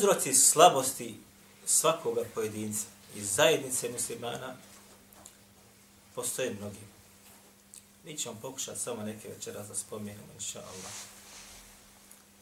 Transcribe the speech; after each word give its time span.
Uzroci 0.00 0.34
slabosti 0.34 1.14
svakoga 1.66 2.24
pojedinca 2.34 2.86
i 3.16 3.24
zajednice 3.24 3.88
muslimana 3.88 4.56
postoje 6.14 6.54
mnogi. 6.60 6.80
Mi 8.04 8.16
ćemo 8.18 8.36
pokušati 8.42 8.80
samo 8.80 9.02
neke 9.02 9.28
večeras 9.28 9.68
da 9.68 9.74
spomenemo, 9.74 10.26
inša 10.34 10.58
Allah. 10.58 10.92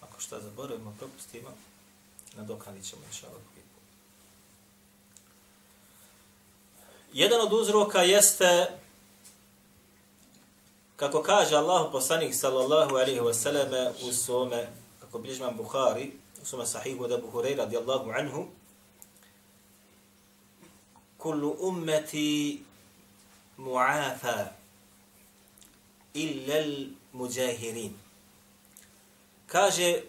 Ako 0.01 0.21
šta 0.21 0.41
zaboravimo, 0.41 0.95
propustimo, 0.99 1.49
nadoknadit 2.37 2.85
ćemo, 2.85 3.03
inša 3.11 3.27
Allah. 3.27 3.43
Jedan 7.13 7.41
od 7.41 7.53
uzroka 7.53 8.03
jeste, 8.03 8.67
kako 10.97 11.23
kaže 11.23 11.57
Allah 11.57 11.89
poslanik 11.93 12.35
sallallahu 12.35 12.95
alaihi 12.95 13.21
wasallam 13.21 13.93
u 14.09 14.13
svome, 14.13 14.69
kako 15.01 15.19
bližman 15.19 15.57
Buhari, 15.57 16.13
u 16.43 16.45
svome 16.45 16.67
sahihu 16.67 17.05
od 17.05 17.13
Abu 17.13 17.31
Hureyra 17.31 17.57
radijallahu 17.57 18.11
anhu, 18.11 18.47
kullu 21.19 21.57
ummeti 21.61 22.63
mu'afa 23.59 24.47
illa 26.15 26.55
al-mujahirin. 26.55 27.93
Kaže, 29.47 30.03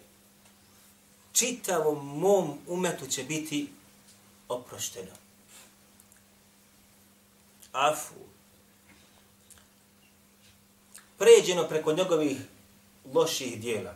čitavom 1.32 2.18
mom 2.18 2.58
umetu 2.66 3.06
će 3.06 3.24
biti 3.24 3.68
oprošteno 4.48 5.20
afu, 7.72 8.14
pređeno 11.18 11.68
preko 11.68 11.92
njegovih 11.92 12.36
loših 13.14 13.60
dijela. 13.60 13.94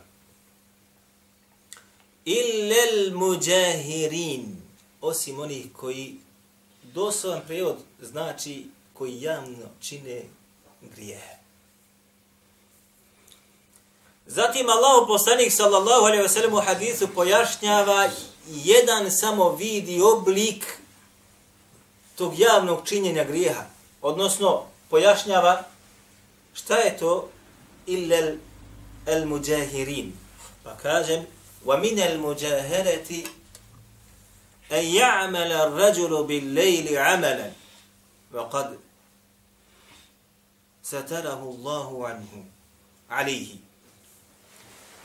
Illel 2.25 3.17
muđahirin, 3.17 4.61
osim 5.01 5.39
onih 5.39 5.65
koji, 5.73 6.15
doslovan 6.83 7.41
prevod 7.47 7.77
znači 8.01 8.65
koji 8.93 9.21
javno 9.21 9.65
čine 9.79 10.23
grije. 10.81 11.39
Zatim 14.25 14.69
Allah 14.69 15.07
poslanik 15.07 15.51
sallallahu 15.51 16.05
alaihi 16.05 16.23
wa 16.23 16.27
sallam 16.27 16.53
u 16.53 16.61
hadisu 16.61 17.07
pojašnjava 17.07 18.09
jedan 18.47 19.11
samo 19.11 19.55
vidi 19.55 20.01
oblik 20.01 20.77
tog 22.15 22.39
javnog 22.39 22.87
činjenja 22.87 23.23
grijeha. 23.23 23.63
Odnosno, 24.01 24.63
pojašnjava 24.89 25.63
šta 26.53 26.75
je 26.77 26.97
to 26.97 27.29
illel 27.85 28.35
el 29.05 29.25
muđahirin. 29.25 30.13
Pa 30.63 30.77
kažem, 30.77 31.25
ومن 31.65 31.99
المجاهرة 31.99 33.23
أن 34.71 34.83
يعمل 34.85 35.51
الرجل 35.51 36.23
بالليل 36.23 36.97
عملا 36.97 37.51
وقد 38.33 38.79
ستره 40.83 41.41
الله 41.43 42.07
عنه 42.07 42.45
عليه 43.09 43.55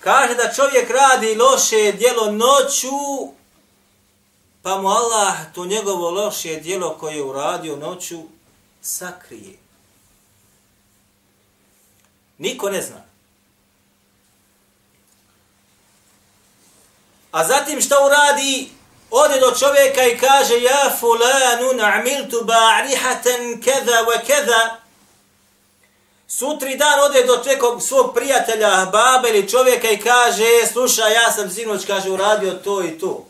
Kaže 0.00 0.34
da 0.34 0.53
čovjek 0.53 0.91
radi 0.91 1.34
loše 1.34 1.93
djelo 1.93 2.32
noću, 2.32 3.32
pa 4.62 4.81
mu 4.82 4.88
Allah 4.88 5.37
to 5.54 5.65
njegovo 5.65 6.10
loše 6.10 6.60
djelo 6.60 6.98
koje 6.98 7.16
je 7.16 7.22
uradio 7.22 7.77
noću 7.77 8.22
sakrije. 8.82 9.59
Niko 12.38 12.71
ne 12.71 12.82
zna. 12.82 13.09
A 17.31 17.44
zatim 17.44 17.81
šta 17.81 17.96
uradi? 18.06 18.69
Ode 19.12 19.40
do 19.40 19.51
čovjeka 19.59 20.03
i 20.03 20.18
kaže 20.18 20.62
ja 20.62 20.91
fulanu 21.00 21.73
na'miltu 21.73 22.46
ba'rihatan 22.46 23.63
keza 23.63 23.97
wa 24.07 24.25
keza. 24.25 24.75
Sutri 26.28 26.78
dan 26.78 27.00
ode 27.00 27.23
do 27.23 27.44
nekog 27.46 27.81
svog 27.81 28.13
prijatelja, 28.16 28.85
babe 28.91 29.29
ili 29.29 29.50
čovjeka 29.50 29.90
i 29.90 30.01
kaže 30.01 30.68
slušaj 30.72 31.13
ja 31.13 31.31
sam 31.31 31.50
sinoć 31.50 31.85
kaže 31.85 32.12
uradio 32.12 32.53
to 32.53 32.84
i 32.84 33.00
to 33.00 33.25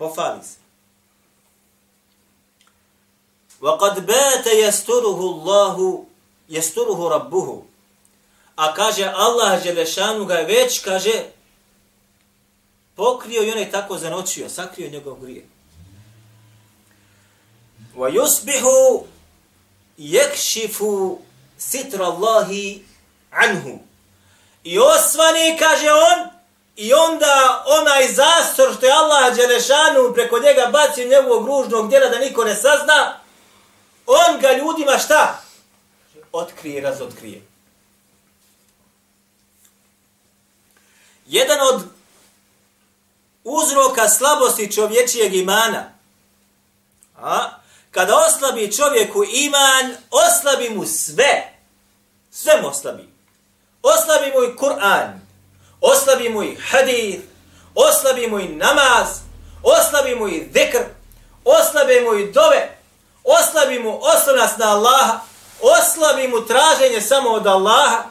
pofali 0.00 0.44
se. 0.44 0.56
وَقَدْ 3.60 4.06
بَاتَ 4.06 4.46
يَسْتُرُهُ 4.46 5.20
اللَّهُ 5.32 5.76
يَسْتُرُهُ 6.48 7.00
رَبُّهُ 7.16 7.48
A 8.56 8.74
kaže 8.74 9.04
Allah 9.04 9.62
Želešanu 9.62 10.24
ga 10.24 10.34
već, 10.34 10.80
kaže, 10.80 11.24
pokrio 12.95 13.43
i 13.43 13.51
on 13.51 13.57
je 13.57 13.71
tako 13.71 13.97
zanočio, 13.97 14.49
sakrio 14.49 14.89
njegov 14.89 15.19
grije. 15.19 15.45
Wa 17.95 18.09
yusbihu 18.09 19.03
yakshifu 19.97 21.17
sitra 21.57 22.05
Allahi 22.05 22.83
anhu. 23.31 23.79
I 24.63 24.79
osvani, 24.79 25.57
kaže 25.59 25.91
on, 25.91 26.29
i 26.75 26.93
onda 26.93 27.63
onaj 27.65 28.07
zastor 28.07 28.75
što 28.77 28.85
je 28.85 28.91
Allah 28.91 29.35
Đelešanu 29.35 30.13
preko 30.13 30.39
njega 30.39 30.69
bacio 30.71 31.07
njegovog 31.07 31.47
ružnog 31.47 31.89
djela 31.89 32.09
da 32.09 32.19
niko 32.19 32.43
ne 32.43 32.55
sazna, 32.55 33.19
on 34.05 34.39
ga 34.39 34.51
ljudima 34.51 34.97
šta? 34.97 35.41
Otkrije, 36.31 36.81
razotkrije. 36.81 37.41
Jedan 41.27 41.57
od 41.73 41.94
uzroka 43.45 44.09
slabosti 44.09 44.71
čovječijeg 44.71 45.33
imana, 45.35 45.91
a, 47.17 47.49
kada 47.91 48.15
oslabi 48.27 48.71
čovjeku 48.71 49.23
iman, 49.23 49.95
oslabi 50.11 50.69
mu 50.69 50.85
sve. 50.85 51.53
Sve 52.31 52.61
mu 52.61 52.67
oslabi. 52.67 53.09
Oslabi 53.83 54.31
mu 54.35 54.43
i 54.43 54.55
Kur'an, 54.55 55.21
oslabi 55.81 56.29
mu 56.29 56.43
i 56.43 56.57
hadith, 56.69 57.23
oslabi 57.75 58.27
mu 58.27 58.39
i 58.39 58.47
namaz, 58.47 59.07
oslabi 59.63 60.15
mu 60.15 60.27
i 60.27 60.49
zikr, 60.53 60.83
oslabi 61.45 62.01
mu 62.01 62.15
i 62.15 62.31
dove, 62.31 62.77
oslabi 63.23 63.79
mu 63.79 63.99
oslonac 64.01 64.57
na 64.57 64.71
Allaha, 64.71 65.19
oslabi 65.61 66.27
mu 66.27 66.45
traženje 66.45 67.01
samo 67.01 67.29
od 67.29 67.47
Allaha, 67.47 68.03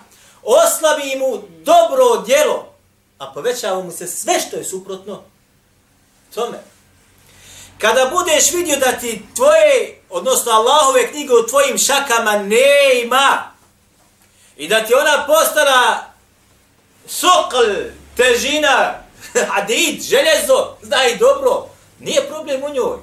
oslabi 0.43 1.17
mu 1.17 1.43
dobro 1.65 2.23
djelo, 2.27 2.74
a 3.19 3.33
povećava 3.33 3.83
mu 3.83 3.93
se 3.93 4.07
sve 4.07 4.41
što 4.41 4.57
je 4.57 4.65
suprotno 4.65 5.23
tome. 6.35 6.59
Kada 7.79 8.11
budeš 8.13 8.53
vidio 8.53 8.77
da 8.77 8.93
ti 8.93 9.23
tvoje, 9.37 10.03
odnosno 10.11 10.53
Allahove 10.53 11.11
knjige 11.11 11.33
u 11.33 11.47
tvojim 11.47 11.79
šakama 11.79 12.39
ne 12.39 13.03
ima 13.05 13.55
i 14.57 14.69
da 14.69 14.85
ti 14.85 14.95
ona 14.95 15.27
postala 15.27 16.05
sokl, 17.07 17.73
težina, 18.17 18.95
hadid, 19.53 20.03
željezo, 20.03 20.77
znaj 20.83 21.17
dobro, 21.17 21.67
nije 22.01 22.29
problem 22.29 22.63
u 22.65 22.69
njoj. 22.69 22.99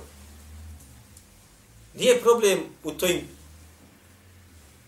Nije 1.94 2.21
problem 2.21 2.63
u 2.83 2.91
tojim, 2.91 3.30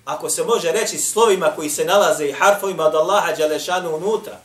ako 0.06 0.30
se 0.30 0.44
može 0.44 0.72
reći 0.72 0.98
slovima 0.98 1.52
koji 1.56 1.70
se 1.70 1.86
nalaze 1.86 2.26
i 2.28 2.32
harfovima 2.34 2.84
od 2.84 2.96
Allaha 2.96 3.32
Đalešanu 3.32 3.96
unutra, 3.96 4.40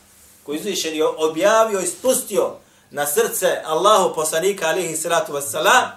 koji 0.49 0.59
uzvišen 0.59 0.97
je 0.97 1.07
objavio 1.07 1.81
i 1.81 1.87
spustio 1.87 2.57
na 2.91 3.07
srce 3.07 3.63
Allahu 3.65 4.15
poslanika 4.15 4.67
alihi 4.67 4.97
salatu 4.97 5.33
wassalam 5.33 5.89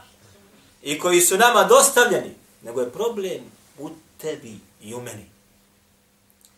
i 0.81 0.99
koji 0.99 1.21
su 1.21 1.37
nama 1.37 1.63
dostavljeni, 1.63 2.35
nego 2.61 2.81
je 2.81 2.91
problem 2.91 3.41
u 3.79 3.89
tebi 4.17 4.59
i 4.81 4.93
u 4.93 5.01
meni. 5.01 5.25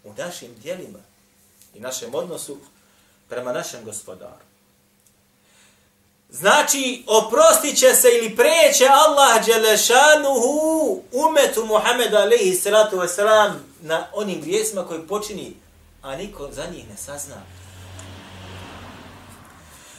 U 0.04 0.14
našim 0.18 0.56
dijelima 0.64 1.00
i 1.76 1.80
našem 1.80 2.16
odnosu 2.16 2.58
prema 3.30 3.52
našem 3.52 3.86
gospodaru. 3.86 4.44
Znači, 6.30 7.04
oprostit 7.08 7.80
će 7.80 7.94
se 7.94 8.08
ili 8.18 8.36
preće 8.36 8.88
Allah 8.90 9.46
Đelešanuhu 9.46 11.02
umetu 11.12 11.66
Muhammeda 11.66 12.18
alaihi 12.18 12.56
salatu 12.56 12.98
wasalam 12.98 13.54
na 13.82 14.08
onim 14.14 14.42
grijesima 14.42 14.88
koji 14.88 15.08
počini, 15.08 15.56
a 16.02 16.16
niko 16.16 16.50
za 16.52 16.66
njih 16.66 16.90
ne 16.90 16.98
sazna. 16.98 17.63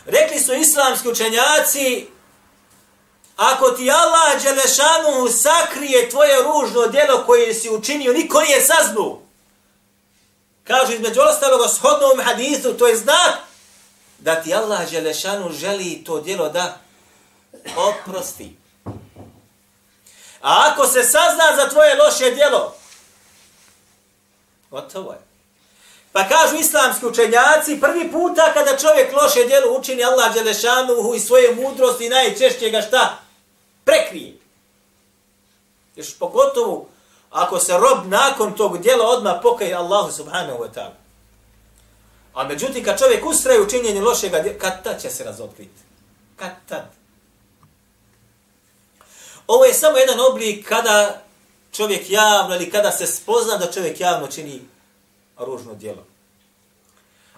Rekli 0.06 0.40
su 0.40 0.54
islamski 0.54 1.08
učenjaci, 1.08 2.06
ako 3.36 3.70
ti 3.70 3.90
Allah 3.90 4.42
Đelešanuhu 4.42 5.28
sakrije 5.28 6.10
tvoje 6.10 6.42
ružno 6.42 6.86
djelo 6.86 7.24
koje 7.26 7.54
si 7.54 7.70
učinio, 7.70 8.12
niko 8.12 8.40
nije 8.40 8.60
saznu. 8.60 9.20
Kažu 10.64 10.92
između 10.92 11.20
ostalog 11.20 11.70
shodno 11.70 12.06
ovom 12.06 12.24
hadithu, 12.24 12.72
to 12.72 12.86
je 12.86 12.96
znak 12.96 13.34
da 14.18 14.42
ti 14.42 14.54
Allah 14.54 14.90
Đelešanu 14.90 15.52
želi 15.52 16.04
to 16.04 16.20
djelo 16.20 16.48
da 16.48 16.78
oprosti. 17.76 18.56
A 20.40 20.70
ako 20.72 20.86
se 20.86 21.02
sazna 21.02 21.56
za 21.56 21.68
tvoje 21.68 21.94
loše 21.94 22.30
djelo, 22.30 22.74
gotovo 24.70 25.12
je. 25.12 25.33
Pa 26.14 26.28
kažu 26.28 26.56
islamski 26.56 27.06
učenjaci, 27.06 27.80
prvi 27.80 28.12
puta 28.12 28.52
kada 28.52 28.78
čovjek 28.78 29.12
loše 29.12 29.44
djelo 29.46 29.78
učini 29.78 30.04
Allah 30.04 30.34
Đelešanuhu 30.34 31.14
i 31.14 31.20
svoje 31.20 31.54
mudrosti 31.54 32.08
najčešće 32.08 32.70
ga 32.70 32.82
šta? 32.82 33.18
Prekrije. 33.84 34.36
Još 35.96 36.18
pogotovo 36.18 36.86
ako 37.30 37.58
se 37.58 37.72
rob 37.72 38.06
nakon 38.06 38.56
tog 38.56 38.78
djela 38.78 39.08
odmah 39.08 39.34
pokaje 39.42 39.74
Allahu 39.74 40.12
subhanahu 40.12 40.58
wa 40.58 40.68
ta'ala. 40.74 40.94
A 42.34 42.44
međutim, 42.44 42.84
kad 42.84 42.98
čovjek 42.98 43.26
ustraje 43.26 43.60
u 43.60 43.68
činjenju 43.68 44.04
lošega 44.04 44.40
djela, 44.40 44.58
kad 44.58 44.82
tad 44.84 45.02
će 45.02 45.10
se 45.10 45.24
razotkriti? 45.24 45.82
Kad 46.36 46.50
tad? 46.68 46.90
Ovo 49.46 49.64
je 49.64 49.74
samo 49.74 49.98
jedan 49.98 50.20
oblik 50.30 50.68
kada 50.68 51.22
čovjek 51.72 52.10
javno 52.10 52.54
ili 52.54 52.70
kada 52.70 52.92
se 52.92 53.06
spozna 53.06 53.56
da 53.56 53.72
čovjek 53.72 54.00
javno 54.00 54.26
čini 54.26 54.73
ružno 55.38 55.74
djelo. 55.74 56.04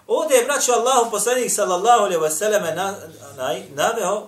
Ovdje 0.07 0.37
je, 0.37 0.45
braću 0.45 0.71
Allahu 0.71 1.11
poslanik 1.11 1.51
sallallahu 1.51 2.03
alaihi 2.03 2.21
wa 2.21 2.29
sallam 2.29 2.63
na, 2.63 2.95
na, 3.37 3.55
naveo 3.75 4.27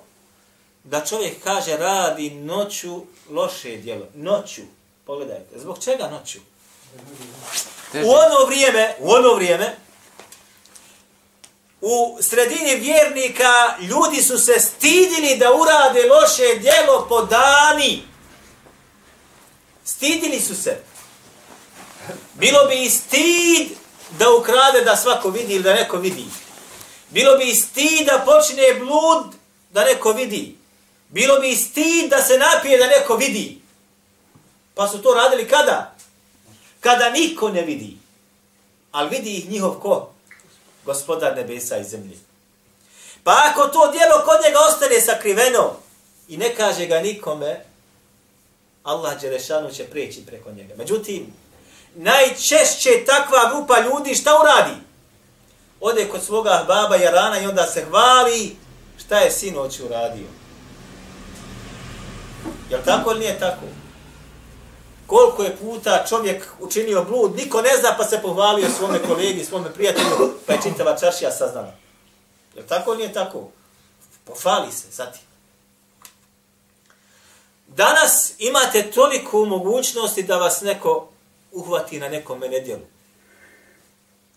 da 0.83 1.05
čovjek 1.05 1.43
kaže 1.43 1.77
radi 1.77 2.29
noću 2.29 3.01
loše 3.29 3.77
djelo. 3.77 4.05
Noću. 4.13 4.61
Pogledajte. 5.05 5.59
Zbog 5.59 5.83
čega 5.83 6.07
noću? 6.07 6.39
U 7.93 8.09
ono 8.09 8.45
vrijeme, 8.47 8.95
u 8.99 9.11
ono 9.11 9.33
vrijeme, 9.33 9.75
u 11.81 12.17
sredini 12.21 12.75
vjernika 12.75 13.77
ljudi 13.79 14.21
su 14.21 14.37
se 14.37 14.59
stidili 14.59 15.37
da 15.37 15.53
urade 15.53 16.09
loše 16.09 16.59
djelo 16.59 17.05
po 17.09 17.21
dani. 17.21 18.03
Stidili 19.83 20.39
su 20.39 20.55
se. 20.55 20.88
Bilo 22.39 22.65
bi 22.65 22.83
i 22.83 22.89
stid 22.89 23.67
da 24.19 24.31
ukrade 24.39 24.81
da 24.81 24.95
svako 24.95 25.29
vidi 25.29 25.53
ili 25.53 25.63
da 25.63 25.73
neko 25.73 25.97
vidi. 25.97 26.25
Bilo 27.09 27.37
bi 27.37 27.49
i 27.49 27.55
stid 27.55 28.05
da 28.05 28.23
počne 28.25 28.73
blud 28.79 29.35
da 29.71 29.83
neko 29.83 30.11
vidi. 30.11 30.57
Bilo 31.09 31.39
bi 31.39 31.49
i 31.49 31.55
stid 31.55 32.09
da 32.09 32.21
se 32.21 32.37
napije 32.37 32.77
da 32.77 32.87
neko 32.87 33.15
vidi. 33.15 33.61
Pa 34.75 34.87
su 34.87 35.01
to 35.01 35.13
radili 35.13 35.47
kada? 35.47 35.95
Kada 36.79 37.09
niko 37.09 37.49
ne 37.49 37.61
vidi. 37.61 37.97
Ali 38.91 39.09
vidi 39.09 39.37
ih 39.37 39.49
njihov 39.49 39.79
ko? 39.79 40.09
gospodar 40.85 41.35
nebesa 41.35 41.77
i 41.77 41.83
zemlje. 41.83 42.17
Pa 43.23 43.51
ako 43.51 43.67
to 43.67 43.91
dijelo 43.91 44.23
kod 44.25 44.37
njega 44.45 44.59
ostane 44.69 45.01
sakriveno 45.01 45.75
i 46.27 46.37
ne 46.37 46.55
kaže 46.55 46.85
ga 46.85 46.99
nikome, 46.99 47.65
Allah 48.83 49.21
Đelešanu 49.21 49.71
će 49.71 49.83
prijeći 49.83 50.25
preko 50.25 50.51
njega. 50.51 50.73
Međutim, 50.77 51.33
najčešće 51.95 53.05
takva 53.05 53.49
grupa 53.53 53.79
ljudi 53.79 54.15
šta 54.15 54.31
uradi? 54.41 54.75
Ode 55.79 56.09
kod 56.09 56.23
svoga 56.23 56.65
baba 56.67 56.95
Jarana 56.95 57.39
i 57.39 57.45
onda 57.45 57.65
se 57.65 57.85
hvali 57.89 58.55
šta 58.97 59.17
je 59.17 59.31
sinoć 59.31 59.79
uradio. 59.79 60.27
Jel 62.69 62.79
tako 62.85 63.11
ili 63.11 63.19
nije 63.19 63.39
tako? 63.39 63.65
koliko 65.09 65.43
je 65.43 65.57
puta 65.57 66.05
čovjek 66.09 66.47
učinio 66.59 67.03
blud, 67.03 67.35
niko 67.35 67.61
ne 67.61 67.69
zna 67.79 67.95
pa 67.97 68.03
se 68.03 68.21
pohvalio 68.21 68.67
svome 68.77 68.99
kolegi, 69.07 69.45
svome 69.45 69.73
prijatelju, 69.73 70.33
pa 70.45 70.53
je 70.53 70.59
čitava 70.63 70.97
čaršija 70.97 71.31
saznala. 71.31 71.73
Je 72.55 72.67
tako 72.67 72.91
ili 72.91 72.97
nije 72.97 73.13
tako? 73.13 73.49
Pofali 74.23 74.71
se, 74.71 74.87
zatim. 74.91 75.21
Danas 77.67 78.33
imate 78.37 78.91
toliko 78.91 79.45
mogućnosti 79.45 80.23
da 80.23 80.37
vas 80.37 80.61
neko 80.61 81.07
uhvati 81.51 81.99
na 81.99 82.09
nekom 82.09 82.39
nedjelu. 82.39 82.85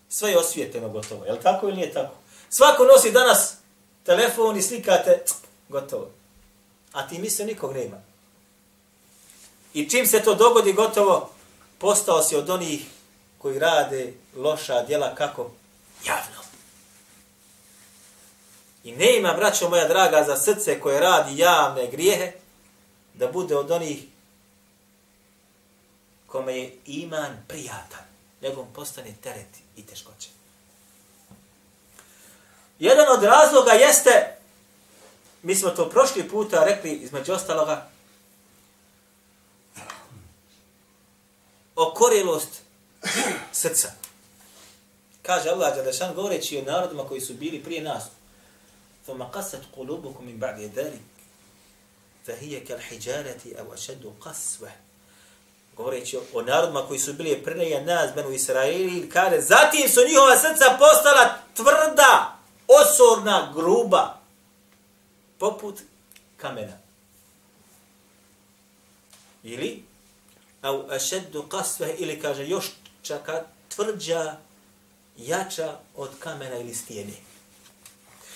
Sve 0.09 0.31
je 0.31 0.37
osvijeteno 0.37 0.89
gotovo. 0.89 1.25
Je 1.25 1.41
tako 1.41 1.67
ili 1.67 1.75
nije 1.75 1.93
tako? 1.93 2.15
Svako 2.49 2.83
nosi 2.83 3.11
danas 3.11 3.53
telefon 4.03 4.57
i 4.57 4.61
slikate, 4.61 5.23
gotovo. 5.69 6.09
A 6.91 7.07
ti 7.07 7.19
misle 7.19 7.45
nikog 7.45 7.73
nema. 7.73 8.01
I 9.73 9.89
čim 9.89 10.07
se 10.07 10.19
to 10.19 10.35
dogodi 10.35 10.73
gotovo, 10.73 11.29
postao 11.77 12.23
si 12.23 12.35
od 12.35 12.49
onih 12.49 12.85
koji 13.37 13.59
rade 13.59 14.13
loša 14.35 14.83
djela 14.83 15.15
kako? 15.15 15.51
Javno. 16.05 16.43
I 18.83 18.91
ne 18.91 19.17
ima, 19.17 19.33
braćo 19.33 19.69
moja 19.69 19.87
draga, 19.87 20.23
za 20.23 20.37
srce 20.37 20.79
koje 20.79 20.99
radi 20.99 21.37
javne 21.37 21.87
grijehe, 21.87 22.31
da 23.13 23.27
bude 23.27 23.57
od 23.57 23.71
onih 23.71 24.03
kome 26.32 26.58
je 26.58 26.76
iman 26.86 27.44
prijatan, 27.48 28.04
nego 28.40 28.66
postane 28.74 29.14
teret 29.22 29.48
i 29.76 29.86
teškoće. 29.86 30.28
Jedan 32.78 33.06
od 33.18 33.22
razloga 33.22 33.72
jeste, 33.72 34.36
mi 35.42 35.54
smo 35.54 35.70
to 35.70 35.90
prošli 35.90 36.28
puta 36.28 36.64
rekli, 36.64 36.92
između 36.92 37.32
ostaloga, 37.32 37.90
okorelost 41.76 42.62
srca. 43.52 43.92
Kaže 45.22 45.50
Allah 45.50 45.74
Đalešan 45.74 46.14
govoreći 46.14 46.58
o 46.58 46.62
narodima 46.62 47.08
koji 47.08 47.20
su 47.20 47.34
bili 47.34 47.62
prije 47.62 47.82
nas. 47.82 48.04
فَمَا 49.08 49.30
قَسَتْ 49.32 49.64
قُلُوبُكُمْ 49.76 50.24
مِنْ 50.28 50.38
بَعْدِ 50.38 50.60
ذَلِكَ 50.76 51.00
فَهِيَ 52.26 52.60
كَالْحِجَارَةِ 52.60 53.42
أَوْ 53.60 53.74
أَشَدُّ 53.74 54.04
قَسْوَ 54.20 54.68
Govoreći 55.77 56.19
o 56.33 56.41
narodima 56.41 56.87
koji 56.87 56.99
su 56.99 57.13
bili 57.13 57.43
prije 57.43 57.81
nas, 57.81 58.13
Benu 58.15 58.31
Israili, 58.31 59.09
kaže, 59.09 59.41
zatim 59.41 59.89
su 59.89 59.99
njihova 60.07 60.37
srca 60.37 60.77
postala 60.79 61.37
tvrda, 61.55 62.37
osorna, 62.67 63.51
gruba, 63.55 64.17
poput 65.39 65.75
kamena. 66.37 66.77
Ili 69.43 69.83
au 70.61 70.89
ašeddu 70.89 71.43
kasve, 71.43 71.95
ili 71.97 72.21
kaže 72.21 72.47
još 72.47 72.65
čaka 73.01 73.43
tvrđa, 73.75 74.35
jača 75.17 75.77
od 75.95 76.09
kamena 76.19 76.57
ili 76.57 76.73
stijene. 76.73 77.13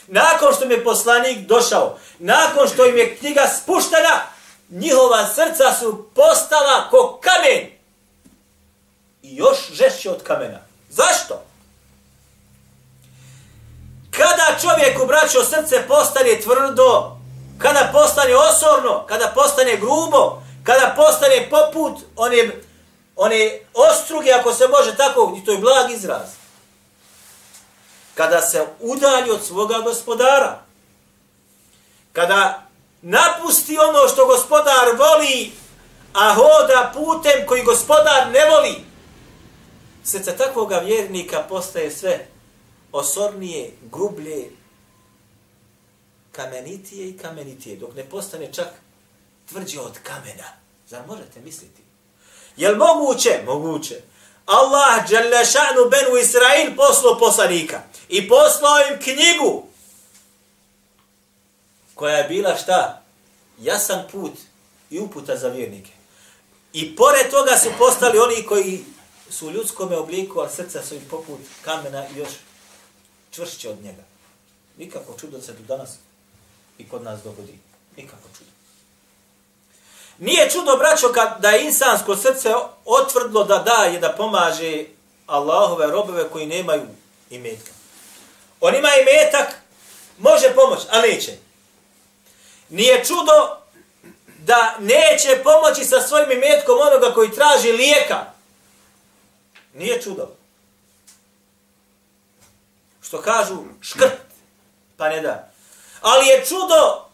Nakon 0.08 0.54
što 0.56 0.66
mi 0.66 0.74
je 0.74 0.84
poslanik 0.84 1.48
došao, 1.48 2.00
nakon 2.20 2.68
što 2.68 2.86
im 2.86 2.98
je 2.98 3.16
knjiga 3.16 3.48
spuštena, 3.62 4.37
njihova 4.70 5.28
srca 5.28 5.74
su 5.80 6.10
postala 6.16 6.90
ko 6.90 7.20
kamen. 7.24 7.72
I 9.22 9.36
još 9.36 9.58
žešće 9.72 10.10
od 10.12 10.24
kamena. 10.24 10.60
Zašto? 10.90 11.44
Kada 14.12 14.60
čovjek 14.62 15.08
braćo 15.08 15.44
srce 15.44 15.88
postane 15.88 16.42
tvrdo, 16.42 17.18
kada 17.58 17.90
postane 17.94 18.36
osorno, 18.36 19.06
kada 19.08 19.28
postane 19.36 19.78
grubo, 19.78 20.42
kada 20.64 20.94
postane 20.96 21.50
poput 21.50 21.98
one, 22.16 22.52
one 23.16 23.60
ostruge, 23.74 24.32
ako 24.32 24.54
se 24.54 24.68
može 24.68 24.96
tako, 24.96 25.38
i 25.38 25.46
to 25.46 25.52
je 25.52 25.58
blag 25.58 25.92
izraz, 25.92 26.28
kada 28.16 28.42
se 28.42 28.66
udalji 28.80 29.32
od 29.32 29.46
svoga 29.46 29.80
gospodara, 29.80 30.60
kada 32.14 32.67
napusti 33.02 33.78
ono 33.78 34.08
što 34.08 34.26
gospodar 34.26 34.88
voli, 34.98 35.52
a 36.14 36.34
hoda 36.34 36.92
putem 36.94 37.46
koji 37.48 37.64
gospodar 37.64 38.28
ne 38.34 38.46
voli, 38.50 38.76
srce 40.04 40.38
takvoga 40.38 40.78
vjernika 40.78 41.46
postaje 41.50 41.92
sve 41.92 42.28
osornije, 42.92 43.72
grublje, 43.82 44.52
kamenitije 46.32 47.10
i 47.10 47.18
kamenitije, 47.18 47.76
dok 47.76 47.96
ne 47.96 48.04
postane 48.04 48.54
čak 48.54 48.68
tvrđe 49.50 49.80
od 49.80 50.00
kamena. 50.04 50.50
Zar 50.88 51.02
možete 51.08 51.40
misliti? 51.40 51.82
Jel 52.58 52.76
moguće? 52.76 53.40
Moguće. 53.46 54.02
Allah, 54.46 55.10
Đalešanu 55.10 55.90
benu 55.92 56.18
Israil, 56.18 56.76
poslao 56.76 57.20
poslanika. 57.20 57.82
I 58.10 58.30
poslao 58.30 58.78
im 58.92 59.00
knjigu 59.00 59.68
koja 61.98 62.18
je 62.18 62.28
bila 62.28 62.56
šta? 62.56 63.02
Jasan 63.60 64.04
put 64.12 64.32
i 64.90 65.00
uputa 65.00 65.38
za 65.38 65.48
vjernike. 65.48 65.92
I 66.74 66.96
pored 66.96 67.30
toga 67.32 67.58
su 67.58 67.70
postali 67.78 68.20
oni 68.20 68.46
koji 68.46 68.86
su 69.30 69.48
u 69.48 69.52
ljudskom 69.52 69.94
obliku, 69.94 70.40
ali 70.40 70.50
srca 70.50 70.84
su 70.84 70.96
im 70.96 71.02
poput 71.10 71.40
kamena 71.62 72.08
i 72.08 72.18
još 72.18 72.30
čvršće 73.32 73.70
od 73.70 73.84
njega. 73.84 74.04
Nikako 74.78 75.14
čudo 75.20 75.42
se 75.42 75.54
do 75.54 75.64
danas 75.76 75.90
i 76.78 76.90
kod 76.90 77.04
nas 77.04 77.24
dogodi. 77.24 77.58
Nikako 77.98 78.30
čudo. 78.38 78.52
Nije 80.18 80.50
čudo, 80.50 80.78
braćo, 80.78 81.12
kad, 81.14 81.42
da 81.42 81.50
je 81.50 81.66
insansko 81.66 82.16
srce 82.16 82.54
otvrdlo 82.86 83.44
da 83.44 83.58
daje, 83.58 84.00
da 84.00 84.14
pomaže 84.18 84.86
Allahove 85.28 85.88
robove 85.88 86.30
koji 86.30 86.46
nemaju 86.46 86.88
imetka. 87.30 87.72
On 88.62 88.76
ima 88.76 88.90
imetak, 89.02 89.56
može 90.18 90.56
pomoć, 90.56 90.80
ali 90.92 91.12
neće. 91.12 91.47
Nije 92.70 93.06
čudo 93.06 93.58
da 94.40 94.76
neće 94.80 95.44
pomoći 95.44 95.86
sa 95.86 96.02
svojim 96.02 96.32
imetkom 96.32 96.78
onoga 96.80 97.14
koji 97.14 97.32
traži 97.32 97.72
lijeka. 97.72 98.26
Nije 99.74 100.02
čudo. 100.02 100.28
Što 103.02 103.22
kažu 103.22 103.58
škrt, 103.82 104.22
pa 104.98 105.10
ne 105.10 105.22
da. 105.22 105.52
Ali 106.02 106.28
je 106.28 106.46
čudo 106.46 107.08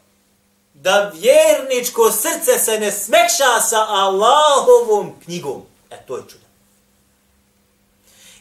da 0.74 1.12
vjerničko 1.14 2.12
srce 2.12 2.60
se 2.60 2.80
ne 2.80 2.92
smekša 2.92 3.62
sa 3.70 3.86
Allahovom 3.88 5.20
knjigom. 5.24 5.66
E, 5.90 6.06
to 6.08 6.18
je 6.18 6.24
čudo. 6.30 6.44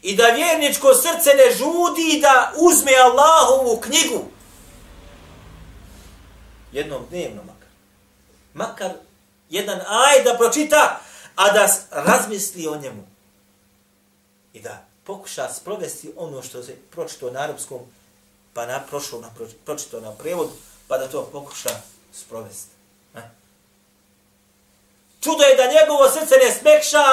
I 0.02 0.16
da 0.16 0.26
vjerničko 0.26 0.95
srce 0.95 1.31
ne 1.35 1.54
žudi 1.57 2.21
da 2.21 2.52
uzme 2.57 2.92
Allahovu 2.97 3.81
knjigu. 3.81 4.32
Jednom 6.73 7.07
dnevno 7.11 7.43
makar. 7.43 7.69
Makar 8.55 8.93
jedan 9.50 9.81
aj 9.81 10.25
da 10.25 10.35
pročita, 10.38 11.00
a 11.37 11.52
da 11.52 11.69
razmisli 11.91 12.69
o 12.69 12.76
njemu. 12.76 13.07
I 14.52 14.61
da 14.61 14.85
pokuša 15.05 15.52
sprovesti 15.52 16.12
ono 16.17 16.43
što 16.43 16.62
se 16.62 16.76
pročito 16.91 17.31
na 17.31 17.41
arapskom, 17.41 17.81
pa 18.55 18.67
na 18.67 18.81
prošlo 18.81 19.21
na 19.21 19.31
pročito 19.64 20.00
na 20.00 20.12
prevod, 20.12 20.49
pa 20.88 20.99
da 20.99 21.09
to 21.09 21.29
pokuša 21.33 21.71
sprovesti. 22.12 22.73
Čudo 25.21 25.43
je 25.43 25.57
da 25.57 25.73
njegovo 25.73 26.11
srce 26.11 26.35
ne 26.45 26.52
smekša 26.52 27.05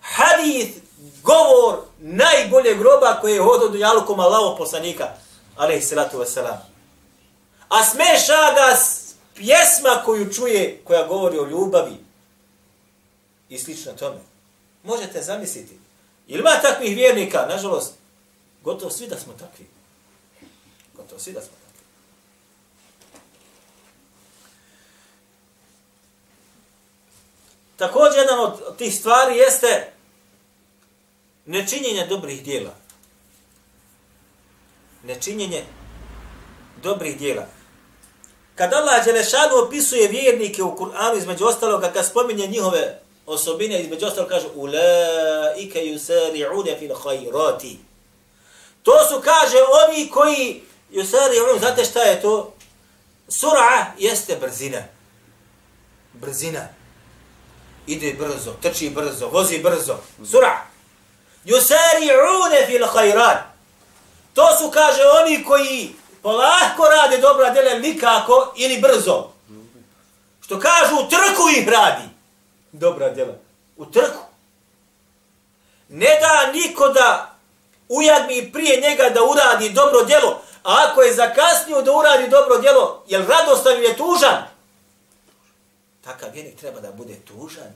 hadith, 0.00 0.78
govor 1.22 1.84
najboljeg 1.98 2.78
groba 2.78 3.18
koje 3.20 3.34
je 3.34 3.42
hodio 3.42 3.68
do 3.68 3.78
jalukom 3.78 4.20
Allaho 4.20 4.56
poslanika, 4.56 5.08
alaih 5.56 5.86
salatu 5.86 6.18
wasalam. 6.18 6.71
A 7.72 7.84
smeša 7.84 8.52
ga 8.54 8.76
pjesma 9.34 10.02
koju 10.04 10.32
čuje, 10.32 10.82
koja 10.84 11.06
govori 11.06 11.38
o 11.38 11.46
ljubavi 11.46 11.96
i 13.48 13.58
slično 13.58 13.92
tome. 13.92 14.20
Možete 14.84 15.22
zamisliti. 15.22 15.78
Ili 16.26 16.40
ima 16.40 16.60
takvih 16.62 16.96
vjernika, 16.96 17.46
nažalost, 17.48 17.94
gotovo 18.64 18.90
svi 18.90 19.06
da 19.06 19.18
smo 19.18 19.32
takvi. 19.32 19.66
Gotovo 20.96 21.20
svi 21.20 21.32
da 21.32 21.40
smo 21.40 21.50
takvi. 21.50 21.86
Također, 27.76 28.18
jedan 28.18 28.40
od 28.40 28.76
tih 28.76 28.94
stvari 28.94 29.36
jeste 29.36 29.92
nečinjenje 31.46 32.06
dobrih 32.06 32.44
dijela. 32.44 32.74
Nečinjenje 35.04 35.64
dobrih 36.82 37.18
dijela. 37.18 37.61
Kad 38.54 38.74
Allah 38.74 39.04
Đelešanu 39.04 39.56
opisuje 39.66 40.08
vjernike 40.08 40.62
u 40.62 40.76
Kur'anu, 40.76 41.18
između 41.18 41.46
ostaloga, 41.46 41.92
kad 41.92 42.06
spominje 42.06 42.46
njihove 42.46 43.00
osobine, 43.26 43.82
između 43.82 44.06
ostalog 44.06 44.30
kaže 44.30 44.46
Ulaike 44.54 45.80
yusari'une 45.80 46.78
fil 46.78 46.94
khairati. 46.94 47.78
To 48.82 48.92
su, 49.08 49.20
kaže, 49.24 49.56
oni 49.84 50.10
koji 50.10 50.62
yusari'une, 50.92 51.58
znate 51.58 51.84
šta 51.84 52.02
je 52.02 52.22
to? 52.22 52.52
Sur'a 53.28 53.84
jeste 53.98 54.36
brzina. 54.36 54.82
Brzina. 56.12 56.68
Ide 57.86 58.12
brzo, 58.12 58.52
trči 58.62 58.90
brzo, 58.90 59.28
vozi 59.28 59.58
brzo. 59.58 59.96
Sur'a. 60.24 60.56
Yusari'une 61.44 62.66
fil 62.66 62.86
khairat. 62.86 63.38
To 64.34 64.46
su, 64.58 64.70
kaže, 64.70 65.02
oni 65.22 65.44
koji 65.44 65.94
polako 66.22 66.84
rade 66.88 67.18
dobra 67.18 67.50
djela 67.50 67.78
nikako 67.78 68.52
ili 68.56 68.80
brzo. 68.80 69.32
Što 70.40 70.60
kažu, 70.60 70.94
u 70.94 71.08
trku 71.08 71.48
ih 71.58 71.68
radi. 71.68 72.08
Dobra 72.72 73.10
djela. 73.10 73.34
U 73.76 73.86
trku. 73.86 74.22
Ne 75.88 76.18
da 76.20 76.52
niko 76.52 76.88
da 76.88 77.34
ujadmi 77.88 78.52
prije 78.52 78.80
njega 78.80 79.08
da 79.14 79.20
uradi 79.22 79.70
dobro 79.70 80.04
djelo, 80.04 80.40
a 80.62 80.86
ako 80.88 81.02
je 81.02 81.14
zakasnio 81.14 81.82
da 81.82 81.92
uradi 81.92 82.28
dobro 82.28 82.58
djelo, 82.58 83.04
jel 83.08 83.26
radostan 83.26 83.82
je 83.82 83.96
tužan? 83.96 84.42
Takav 86.04 86.28
vjernik 86.32 86.58
treba 86.60 86.80
da 86.80 86.92
bude 86.92 87.14
tužan. 87.14 87.72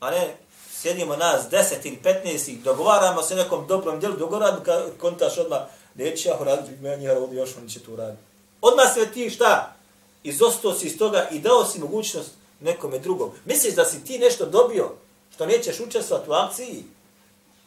A 0.00 0.10
ne, 0.10 0.36
sjedimo 0.70 1.16
nas 1.16 1.48
deset 1.50 1.84
ili 1.84 1.96
petnaest 1.96 2.48
i 2.48 2.56
dogovaramo 2.56 3.22
se 3.22 3.34
nekom 3.34 3.66
dobrom 3.66 4.00
djelu, 4.00 4.16
dogovaramo 4.16 4.60
kontaš 5.00 5.38
odmah, 5.38 5.60
neće 5.94 6.28
ja 6.28 6.38
uraditi, 6.40 6.84
ja 6.84 6.96
njih 6.96 7.10
ovdje 7.10 7.38
još 7.38 7.56
oni 7.56 7.70
će 7.70 7.80
to 7.80 7.92
uraditi. 7.92 8.22
Odmah 8.60 8.94
se 8.94 9.12
ti 9.12 9.30
šta? 9.30 9.76
Izostao 10.22 10.74
si 10.74 10.86
iz 10.86 10.98
toga 10.98 11.28
i 11.32 11.38
dao 11.38 11.64
si 11.64 11.78
mogućnost 11.78 12.30
nekome 12.60 12.98
drugom. 12.98 13.30
Misliš 13.44 13.74
da 13.74 13.84
si 13.84 14.04
ti 14.04 14.18
nešto 14.18 14.46
dobio 14.46 14.92
što 15.34 15.46
nećeš 15.46 15.80
učestvati 15.80 16.30
u 16.30 16.32
akciji? 16.32 16.84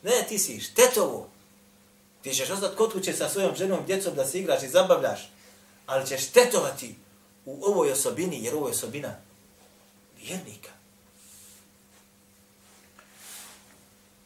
Ne, 0.04 0.26
ti 0.30 0.40
si 0.40 0.60
štetovo. 0.60 1.28
Ti 2.22 2.34
ćeš 2.34 2.50
ostati 2.50 2.76
kod 2.76 2.94
kuće 2.94 3.14
sa 3.14 3.30
svojom 3.30 3.56
ženom, 3.56 3.86
djecom 3.86 4.16
da 4.16 4.26
se 4.26 4.40
igraš 4.40 4.64
i 4.64 4.70
zabavljaš, 4.70 5.30
ali 5.86 6.08
ćeš 6.08 6.28
štetovati 6.28 6.96
u 7.46 7.66
ovoj 7.66 7.92
osobini, 7.92 8.44
jer 8.44 8.56
ovo 8.56 8.68
je 8.68 8.72
osobina 8.72 9.16
vjernika. 10.18 10.75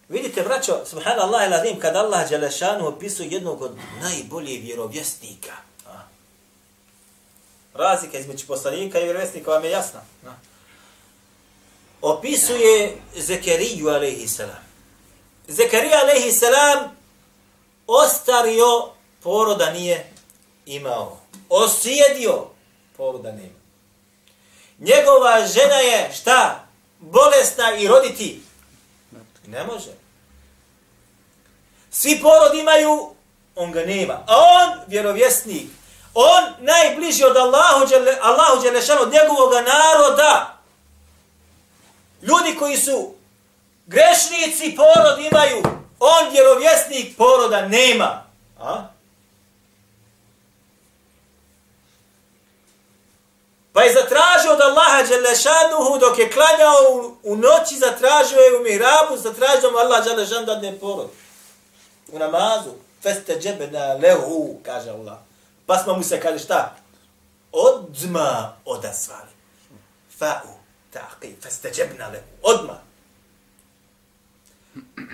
Vidite, 0.10 0.42
braćo, 0.42 0.86
subhanallah 0.86 1.48
i 1.48 1.50
ladim, 1.50 1.80
kad 1.80 1.96
Allah 1.96 2.30
Đelešanu 2.30 2.88
opisuje 2.88 3.30
jednog 3.30 3.62
od 3.62 3.78
najboljih 4.02 4.64
vjerovjesnika. 4.64 5.54
A. 5.88 6.00
Razlika 7.74 8.18
između 8.18 8.48
poslanika 8.48 9.00
i 9.00 9.04
vjerovjesnika 9.04 9.52
vam 9.52 9.64
je 9.64 9.72
jasna. 9.72 10.02
Opisuje 12.02 12.98
Zekeriju, 13.18 13.90
alaihi 13.90 14.28
salam. 14.28 14.66
Zekerija, 15.48 16.00
alaihi 16.04 16.32
salam, 16.32 16.98
ostario 17.88 18.90
poroda 19.24 19.72
nije 19.72 20.12
imao. 20.66 21.20
Osjedio 21.50 22.48
poroda 22.98 23.32
nema. 23.32 23.60
Njegova 24.80 25.48
žena 25.48 25.76
je 25.76 26.12
šta? 26.14 26.68
Bolesna 27.00 27.76
i 27.76 27.88
roditi 27.88 28.42
Ne 29.50 29.64
može. 29.64 29.92
Svi 31.92 32.20
porod 32.22 32.56
imaju, 32.56 33.16
on 33.56 33.72
ga 33.72 33.82
nema. 33.82 34.14
A 34.14 34.38
on, 34.38 34.80
vjerovjesnik, 34.88 35.68
on 36.14 36.44
najbliži 36.60 37.24
od 37.24 37.38
Allahu, 37.38 37.86
Allahu 38.22 38.62
Đelešanu, 38.62 39.02
od 39.02 39.12
njegovog 39.14 39.52
naroda. 39.54 40.58
Ljudi 42.22 42.56
koji 42.60 42.78
su 42.78 43.14
grešnici, 43.86 44.76
porod 44.76 45.20
imaju. 45.32 45.64
On, 46.00 46.32
vjerovjesnik, 46.32 47.18
poroda 47.18 47.68
nema. 47.68 48.24
A? 48.60 48.88
Pa 53.79 53.83
je 53.83 53.93
zatražio 53.93 54.53
od 54.53 54.61
Allaha 54.61 55.03
Đelešanuhu 55.03 55.99
dok 55.99 56.19
je 56.19 56.31
klanjao 56.31 56.77
u, 56.93 57.17
u 57.23 57.37
noći, 57.37 57.79
zatražio 57.79 58.39
je 58.39 58.59
u 58.59 58.63
mihrabu, 58.63 59.17
zatražio 59.17 59.71
mu 59.71 59.79
Allah 59.79 60.05
Đelešan 60.05 60.45
da 60.45 60.61
ne 60.61 60.79
porod. 60.79 61.11
U 62.13 62.19
namazu. 62.19 62.71
Feste 63.03 63.41
džebena 63.41 63.93
lehu, 63.93 64.61
kaže 64.63 64.91
Allah. 64.91 65.19
Pa 65.67 65.79
smo 65.79 65.95
mu 65.95 66.03
se, 66.03 66.21
kaže 66.21 66.39
šta? 66.39 66.77
Odma 67.53 68.57
odasvali. 68.65 69.35
Fa'u 70.21 70.55
taqi, 70.93 71.35
feste 71.43 71.71
džebena 71.71 72.07
lehu. 72.07 72.25
Odma. 72.43 72.79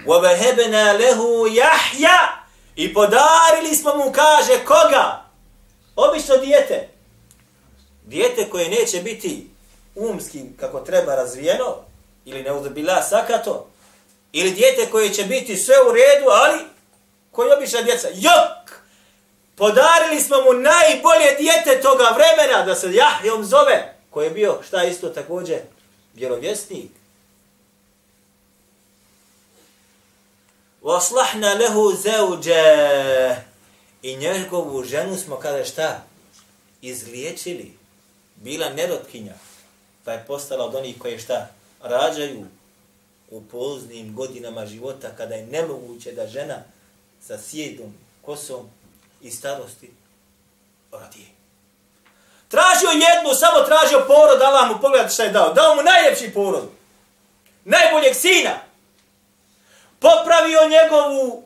وَبَهَبْنَا 0.06 0.98
lehu 0.98 1.46
jahja. 1.46 2.44
I 2.76 2.94
podarili 2.94 3.76
smo 3.76 3.96
mu, 3.96 4.12
kaže, 4.12 4.64
koga? 4.64 5.24
Obično 5.96 6.36
dijete 6.36 6.93
dijete 8.05 8.49
koje 8.49 8.69
neće 8.69 9.01
biti 9.01 9.47
umski 9.95 10.43
kako 10.59 10.79
treba 10.79 11.15
razvijeno, 11.15 11.75
ili 12.25 12.43
ne 12.43 12.53
uzbila 12.53 13.03
sakato, 13.03 13.67
ili 14.31 14.51
dijete 14.51 14.91
koje 14.91 15.13
će 15.13 15.23
biti 15.23 15.57
sve 15.57 15.75
u 15.89 15.91
redu, 15.91 16.29
ali 16.29 16.59
koji 17.31 17.51
obična 17.51 17.81
djeca, 17.81 18.07
jok, 18.13 18.65
Podarili 19.55 20.21
smo 20.21 20.37
mu 20.41 20.53
najbolje 20.53 21.35
dijete 21.37 21.81
toga 21.81 22.03
vremena 22.03 22.65
da 22.65 22.75
se 22.75 22.93
Jahjom 22.93 23.45
zove, 23.45 23.95
koji 24.09 24.25
je 24.25 24.31
bio, 24.31 24.61
šta 24.67 24.83
isto 24.83 25.09
također, 25.09 25.59
vjerovjesnik. 26.13 26.91
Vaslahna 30.81 31.53
lehu 31.53 31.93
zeuđe. 31.93 33.35
I 34.01 34.15
njegovu 34.15 34.83
ženu 34.83 35.17
smo 35.17 35.35
kada 35.35 35.65
šta? 35.65 36.03
Izliječili. 36.81 37.73
Bila 38.35 38.69
nerotkinja. 38.69 39.33
Pa 40.05 40.11
je 40.11 40.25
postala 40.27 40.65
od 40.65 40.75
onih 40.75 40.95
koje 40.99 41.19
šta? 41.19 41.47
Rađaju 41.83 42.45
u 43.29 43.41
poznim 43.41 44.15
godinama 44.15 44.65
života 44.65 45.09
kada 45.17 45.35
je 45.35 45.45
nemoguće 45.45 46.11
da 46.11 46.27
žena 46.27 46.55
sa 47.21 47.37
sjedom, 47.37 47.93
kosom 48.21 48.69
i 49.21 49.31
starosti 49.31 49.91
rodi. 50.91 51.25
Tražio 52.47 52.89
jednu, 52.89 53.35
samo 53.35 53.59
tražio 53.59 54.05
porod, 54.07 54.41
Allah 54.41 54.69
mu 54.69 54.81
pogleda 54.81 55.09
šta 55.09 55.23
je 55.23 55.29
dao. 55.29 55.53
Dao 55.53 55.75
mu 55.75 55.81
najljepši 55.83 56.33
porod. 56.33 56.69
Najboljeg 57.63 58.15
sina. 58.15 58.59
Popravio 59.99 60.59
njegovu 60.69 61.43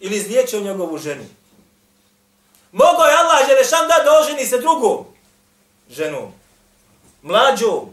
ili 0.00 0.16
izliječio 0.16 0.60
njegovu 0.60 0.98
ženu. 0.98 1.24
Mogao 2.72 3.06
je 3.06 3.16
Allah 3.16 3.48
Želešan 3.48 3.88
da 3.88 4.04
doženi 4.04 4.46
se 4.46 4.58
drugom 4.58 5.15
ženom. 5.90 6.32
Mlađom. 7.22 7.90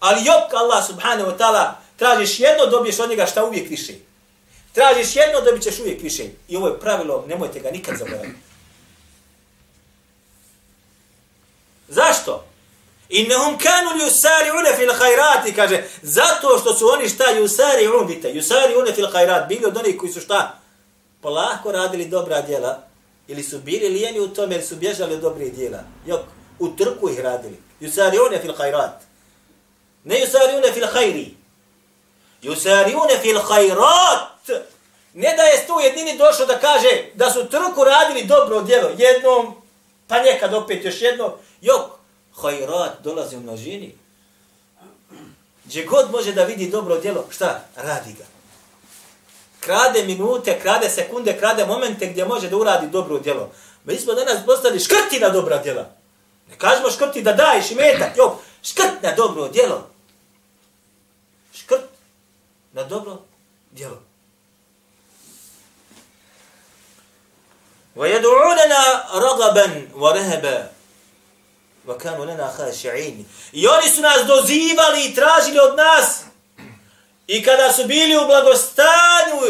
Ali 0.00 0.24
jok 0.24 0.54
Allah 0.54 0.86
subhanahu 0.86 1.30
wa 1.30 1.38
ta'ala 1.38 1.72
tražiš 1.96 2.40
jedno, 2.40 2.66
dobiješ 2.66 2.98
od 2.98 3.10
njega 3.10 3.26
šta 3.26 3.44
uvijek 3.44 3.70
više. 3.70 3.92
Tražiš 4.72 5.16
jedno, 5.16 5.40
dobit 5.40 5.62
ćeš 5.62 5.78
uvijek 5.78 6.02
više. 6.02 6.24
I 6.48 6.56
ovo 6.56 6.68
je 6.68 6.80
pravilo, 6.80 7.24
nemojte 7.28 7.60
ga 7.60 7.70
nikad 7.70 7.98
zaboraviti. 7.98 8.38
Zašto? 11.88 12.44
Innahum 13.08 13.58
kanu 13.58 13.90
yusari'una 14.00 14.76
fil 14.76 14.92
khairati 14.92 15.54
kaže 15.54 15.84
zato 16.02 16.58
što 16.58 16.74
su 16.74 16.86
oni 16.86 17.08
šta 17.08 17.24
yusari'un 17.24 18.06
bite 18.06 18.32
yusari'una 18.32 18.94
fil 18.94 19.10
khairat 19.10 19.48
bili 19.48 19.66
od 19.66 19.76
onih 19.76 19.96
koji 19.96 20.12
su 20.12 20.20
šta 20.20 20.58
polako 21.20 21.72
radili 21.72 22.08
dobra 22.08 22.42
djela 22.42 22.82
ili 23.28 23.42
su 23.42 23.58
bili 23.58 23.88
lijeni 23.88 24.20
u 24.20 24.28
tome 24.28 24.54
ili 24.54 24.64
su 24.64 24.76
bježali 24.76 25.14
od 25.14 25.20
dobrih 25.20 25.54
djela 25.54 25.78
jok 26.06 26.20
u 26.58 26.68
trku 26.68 27.10
ih 27.10 27.20
radili 27.20 27.62
yusari'una 27.80 28.40
fil 28.42 28.54
khairat 28.56 29.02
ne 30.04 30.14
yusari'una 30.14 30.72
fil 30.74 30.86
khairi 30.86 31.34
yusari'una 32.42 33.20
fil 33.22 33.40
khairat 33.40 34.48
ne 35.14 35.34
da 35.36 35.42
je 35.42 35.66
tu 35.66 35.80
jedini 35.80 36.18
došlo 36.18 36.46
da 36.46 36.58
kaže 36.58 37.04
da 37.14 37.30
su 37.30 37.48
trku 37.48 37.84
radili 37.84 38.24
dobro 38.24 38.62
djelo 38.62 38.90
jednom 38.98 39.54
pa 40.06 40.22
nekad 40.22 40.54
opet 40.54 40.84
još 40.84 41.02
jedno 41.02 41.36
jok 41.60 42.04
hajrat 42.42 42.92
dolazi 43.02 43.36
u 43.36 43.40
množini. 43.40 43.94
Gdje 45.64 45.84
god 45.84 46.10
može 46.10 46.32
da 46.32 46.44
vidi 46.44 46.70
dobro 46.70 47.00
djelo, 47.00 47.26
šta? 47.30 47.64
Radi 47.76 48.12
ga. 48.12 48.24
Krade 49.60 50.04
minute, 50.04 50.60
krade 50.62 50.90
sekunde, 50.90 51.38
krade 51.38 51.66
momente 51.66 52.06
gdje 52.06 52.24
može 52.24 52.48
da 52.48 52.56
uradi 52.56 52.86
dobro 52.86 53.18
djelo. 53.18 53.50
Mi 53.84 53.96
smo 53.96 54.14
danas 54.14 54.44
postali 54.46 54.80
škrti 54.80 55.20
na 55.20 55.28
dobra 55.28 55.58
djela. 55.62 55.90
Ne 56.49 56.57
kažemo 56.57 56.91
škrti 56.91 57.21
da 57.21 57.33
daješ 57.33 57.71
i 57.71 57.75
metak, 57.75 58.17
jo, 58.17 58.39
škrt 58.63 59.01
na 59.01 59.11
dobro 59.11 59.47
djelo. 59.47 59.89
Škrt 61.53 61.89
na 62.73 62.83
dobro 62.83 63.17
djelo. 63.71 64.01
وَيَدُعُونَنَا 67.95 68.83
رَغَبًا 69.13 69.87
وَرَهَبًا 69.93 70.71
وَكَانُوا 71.87 72.25
لَنَا 72.25 72.47
خَاشِعِينِ 72.57 73.23
I 73.51 73.67
oni 73.67 73.89
su 73.89 74.01
nas 74.01 74.25
dozivali 74.27 75.05
i 75.05 75.15
tražili 75.15 75.59
od 75.59 75.77
nas. 75.77 76.23
I 77.27 77.43
kada 77.43 77.73
su 77.73 77.85
bili 77.85 78.17
u 78.17 78.27
blagostanju 78.27 79.41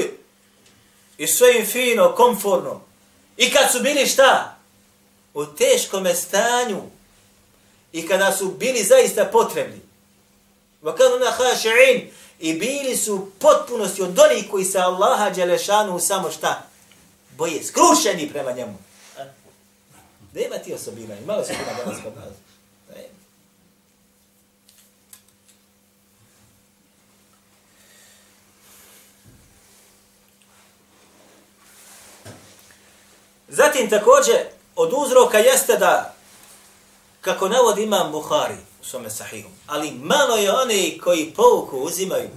i 1.17 1.27
sve 1.27 1.55
im 1.59 1.65
fino, 1.65 2.15
komforno. 2.15 2.81
I 3.37 3.51
kad 3.51 3.71
su 3.71 3.79
bili 3.79 4.07
šta? 4.07 4.52
u 5.34 5.46
teškom 5.46 6.06
stanju 6.14 6.82
i 7.92 8.06
kada 8.06 8.32
su 8.32 8.48
bili 8.48 8.82
zaista 8.84 9.24
potrebni. 9.24 9.80
Wa 10.82 10.96
kanu 10.96 11.16
khashi'in 11.38 12.10
i 12.40 12.54
bili 12.54 12.96
su 12.96 13.30
potpunosti 13.38 14.02
od 14.02 14.18
onih 14.18 14.50
koji 14.50 14.64
se 14.64 14.78
Allaha 14.78 15.30
dželešanu 15.34 16.00
samo 16.00 16.30
šta 16.30 16.62
boje 17.36 17.64
skrušeni 17.64 18.28
prema 18.32 18.52
njemu. 18.52 18.78
Nema 20.34 20.58
ti 20.58 20.74
osobina, 20.74 21.14
malo 21.26 21.44
se 21.44 21.54
kuda 21.54 21.84
danas 21.84 22.02
kod 22.04 22.16
nas. 22.16 22.34
Zatim 33.48 33.90
također 33.90 34.53
od 34.76 34.92
uzroka 34.92 35.38
jeste 35.38 35.76
da 35.76 36.14
kako 37.20 37.48
navodi 37.48 37.82
imam 37.82 38.12
Buhari 38.12 38.56
u 38.82 38.84
svome 38.84 39.10
sahihu, 39.10 39.48
ali 39.66 39.90
malo 39.90 40.36
je 40.36 40.52
oni 40.52 41.00
koji 41.04 41.32
pouku 41.36 41.78
uzimaju 41.78 42.30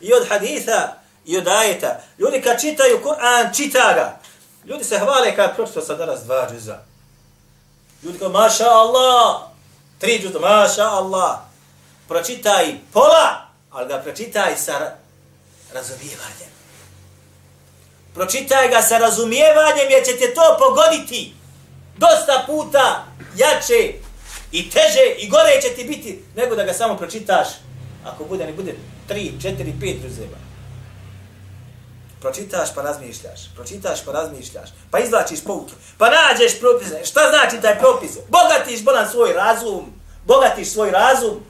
i 0.00 0.12
od 0.12 0.28
haditha 0.28 0.92
i 1.24 1.38
od 1.38 1.48
ajeta. 1.48 2.00
Ljudi 2.18 2.42
kad 2.42 2.60
čitaju 2.60 3.00
Kur'an, 3.04 3.56
čita 3.56 3.92
ga. 3.94 4.18
Ljudi 4.64 4.84
se 4.84 4.98
hvale 4.98 5.36
kad 5.36 5.56
pročito 5.56 5.80
sad 5.80 5.98
danas 5.98 6.20
dva 6.20 6.48
džuza. 6.52 6.78
Ljudi 8.02 8.18
kao, 8.18 8.28
maša 8.28 8.68
Allah, 8.68 9.40
tri 9.98 10.20
džuza, 10.22 10.38
maša 10.38 10.84
Allah. 10.84 11.38
Pročitaj 12.08 12.74
pola, 12.92 13.46
ali 13.70 13.88
ga 13.88 13.98
pročitaj 13.98 14.56
sa 14.56 14.96
razumijevanjem. 15.72 16.54
Pročitaj 18.14 18.68
ga 18.68 18.82
sa 18.82 18.98
razumijevanjem 18.98 19.90
jer 19.90 20.04
će 20.04 20.16
te 20.16 20.34
to 20.34 20.56
pogoditi. 20.58 21.34
Dosta 21.96 22.44
puta 22.46 23.04
jače 23.36 23.92
i 24.52 24.70
teže 24.70 25.04
i 25.18 25.28
gore 25.28 25.60
će 25.62 25.74
ti 25.74 25.84
biti 25.84 26.24
nego 26.36 26.54
da 26.54 26.64
ga 26.64 26.72
samo 26.72 26.96
pročitaš. 26.96 27.48
Ako 28.04 28.24
bude, 28.24 28.46
ne 28.46 28.52
bude 28.52 28.74
tri, 29.08 29.32
četiri, 29.42 29.74
pet 29.80 29.96
džuzeva. 30.02 30.38
Pročitaš 32.20 32.74
pa 32.74 32.82
razmišljaš, 32.82 33.40
pročitaš 33.54 34.04
pa 34.04 34.12
razmišljaš, 34.12 34.68
pa 34.90 34.98
izvlačiš 34.98 35.44
pouke, 35.44 35.72
pa 35.98 36.10
nađeš 36.10 36.60
propise. 36.60 37.00
Šta 37.04 37.20
znači 37.30 37.62
taj 37.62 37.78
propis? 37.78 38.10
Bogatiš 38.28 38.84
bolan 38.84 39.10
svoj 39.10 39.32
razum, 39.32 39.92
bogatiš 40.26 40.68
svoj 40.68 40.90
razum. 40.90 41.44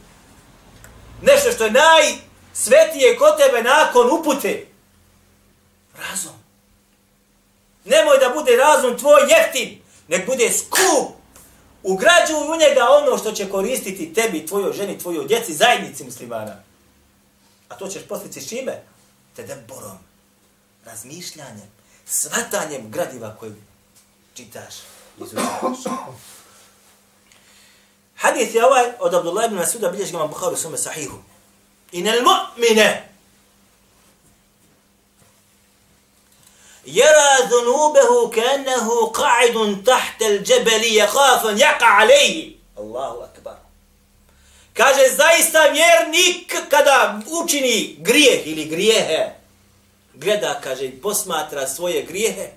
Nešto 1.22 1.52
što 1.52 1.64
je 1.64 1.70
najsvetije 1.70 3.16
kod 3.16 3.36
tebe 3.36 3.62
nakon 3.62 4.10
upute. 4.20 4.66
Razum. 6.10 6.43
Nemoj 7.84 8.18
da 8.18 8.28
bude 8.34 8.56
razum 8.56 8.98
tvoj 8.98 9.20
jeftin, 9.30 9.82
nek 10.08 10.26
bude 10.26 10.50
skup. 10.52 11.16
Ugrađuj 11.82 12.36
u 12.36 12.56
njega 12.56 12.86
ono 12.90 13.18
što 13.18 13.32
će 13.32 13.50
koristiti 13.50 14.14
tebi, 14.14 14.46
tvojoj 14.46 14.72
ženi, 14.72 14.98
tvojoj 14.98 15.26
djeci, 15.26 15.54
zajednici 15.54 16.04
muslimana. 16.04 16.56
A 17.68 17.74
to 17.76 17.88
ćeš 17.88 18.02
postići 18.08 18.40
s 18.40 18.48
čime? 18.48 18.82
Tedeborom, 19.36 19.98
razmišljanjem, 20.84 21.70
svatanjem 22.06 22.90
gradiva 22.90 23.36
koje 23.40 23.52
čitaš 24.34 24.74
izučavaš. 25.18 25.78
Hadith 28.16 28.54
je 28.54 28.66
ovaj 28.66 28.84
od 29.00 29.14
Abdullah 29.14 29.44
ibn 29.44 29.56
Masuda 29.56 29.88
bilježi 29.88 30.12
ga 30.12 30.26
Bukhari 30.26 30.56
sume 30.56 30.78
sahihu. 30.78 31.18
Inel 31.92 32.22
mu'mine 32.22 33.13
يرى 36.87 37.49
ذنوبه 37.51 38.29
كأنه 38.29 39.05
قاعد 39.05 39.83
تحت 39.85 40.21
الجبل 40.21 40.83
يخاف 40.83 41.45
أن 41.45 41.57
يقع 41.57 41.87
عليه 41.87 42.51
الله 42.77 43.23
أكبر 43.23 43.55
Kaže, 44.73 45.09
zaista 45.09 45.67
vjernik 45.67 46.55
kada 46.69 47.19
učini 47.41 47.95
grijeh 47.99 48.47
ili 48.47 48.65
grijehe, 48.65 49.31
gleda, 50.13 50.59
kaže, 50.63 50.85
i 50.85 51.01
posmatra 51.01 51.67
svoje 51.67 52.03
grijehe, 52.03 52.47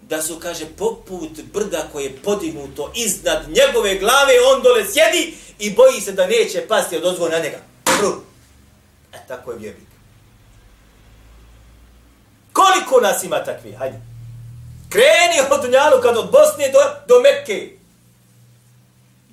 da 0.00 0.22
su, 0.22 0.40
kaže, 0.40 0.66
poput 0.78 1.30
brda 1.52 1.88
koje 1.92 2.04
je 2.04 2.16
podignuto 2.16 2.92
iznad 2.94 3.48
njegove 3.48 3.94
glave, 3.94 4.34
on 4.54 4.62
dole 4.62 4.84
sjedi 4.92 5.34
i 5.58 5.70
boji 5.70 6.00
se 6.00 6.12
da 6.12 6.26
neće 6.26 6.66
pasti 6.68 6.96
od 6.96 7.04
ozgo 7.04 7.28
na 7.28 7.38
njega. 7.38 7.58
E, 9.12 9.18
tako 9.28 9.52
je 9.52 9.58
vjernik. 9.58 9.88
Koliko 12.53 13.01
nas 13.01 13.23
ima 13.23 13.43
takvi? 13.43 13.71
Hajde. 13.71 13.97
Kreni 14.89 15.41
od 15.51 15.61
Dunjalu 15.61 16.01
kad 16.01 16.17
od 16.17 16.31
Bosne 16.31 16.69
do, 16.69 16.79
do 17.07 17.19
Mekke. 17.19 17.69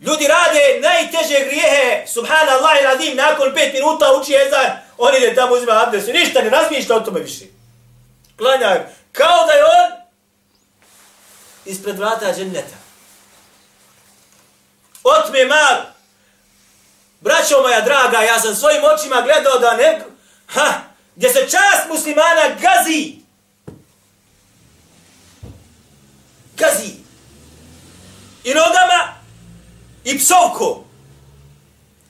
Ljudi 0.01 0.27
rade 0.27 0.81
najteže 0.81 1.45
grijehe, 1.45 2.07
subhanallah 2.07 2.81
i 2.81 2.85
radim, 2.85 3.17
nakon 3.17 3.55
pet 3.55 3.73
minuta 3.73 4.07
uči 4.21 4.35
ezan, 4.35 4.71
on 4.99 5.17
ide 5.17 5.35
tamo 5.35 5.55
uzima 5.55 5.83
abdes 5.87 6.07
ništa 6.07 6.43
ne 6.43 6.51
razmišlja 6.51 6.97
o 6.97 7.01
tome 7.01 7.21
više 7.21 7.45
klanjaju. 8.41 8.81
Kao 9.13 9.47
da 9.47 9.53
je 9.53 9.65
on 9.65 10.01
ispred 11.65 11.99
vrata 11.99 12.35
dženneta. 12.35 12.77
Otme 15.05 15.45
mal. 15.45 15.77
Braćo 17.21 17.63
moja 17.63 17.81
draga, 17.81 18.19
ja 18.19 18.41
sam 18.41 18.55
svojim 18.55 18.83
očima 18.85 19.23
gledao 19.23 19.59
da 19.59 19.77
ne... 19.77 20.01
Ha, 20.47 20.73
gdje 21.21 21.33
se 21.33 21.41
čast 21.41 21.89
muslimana 21.89 22.49
gazi. 22.61 23.15
Gazi. 26.57 26.93
I 28.45 28.55
nogama, 28.55 29.15
i 30.05 30.19
psovko. 30.19 30.85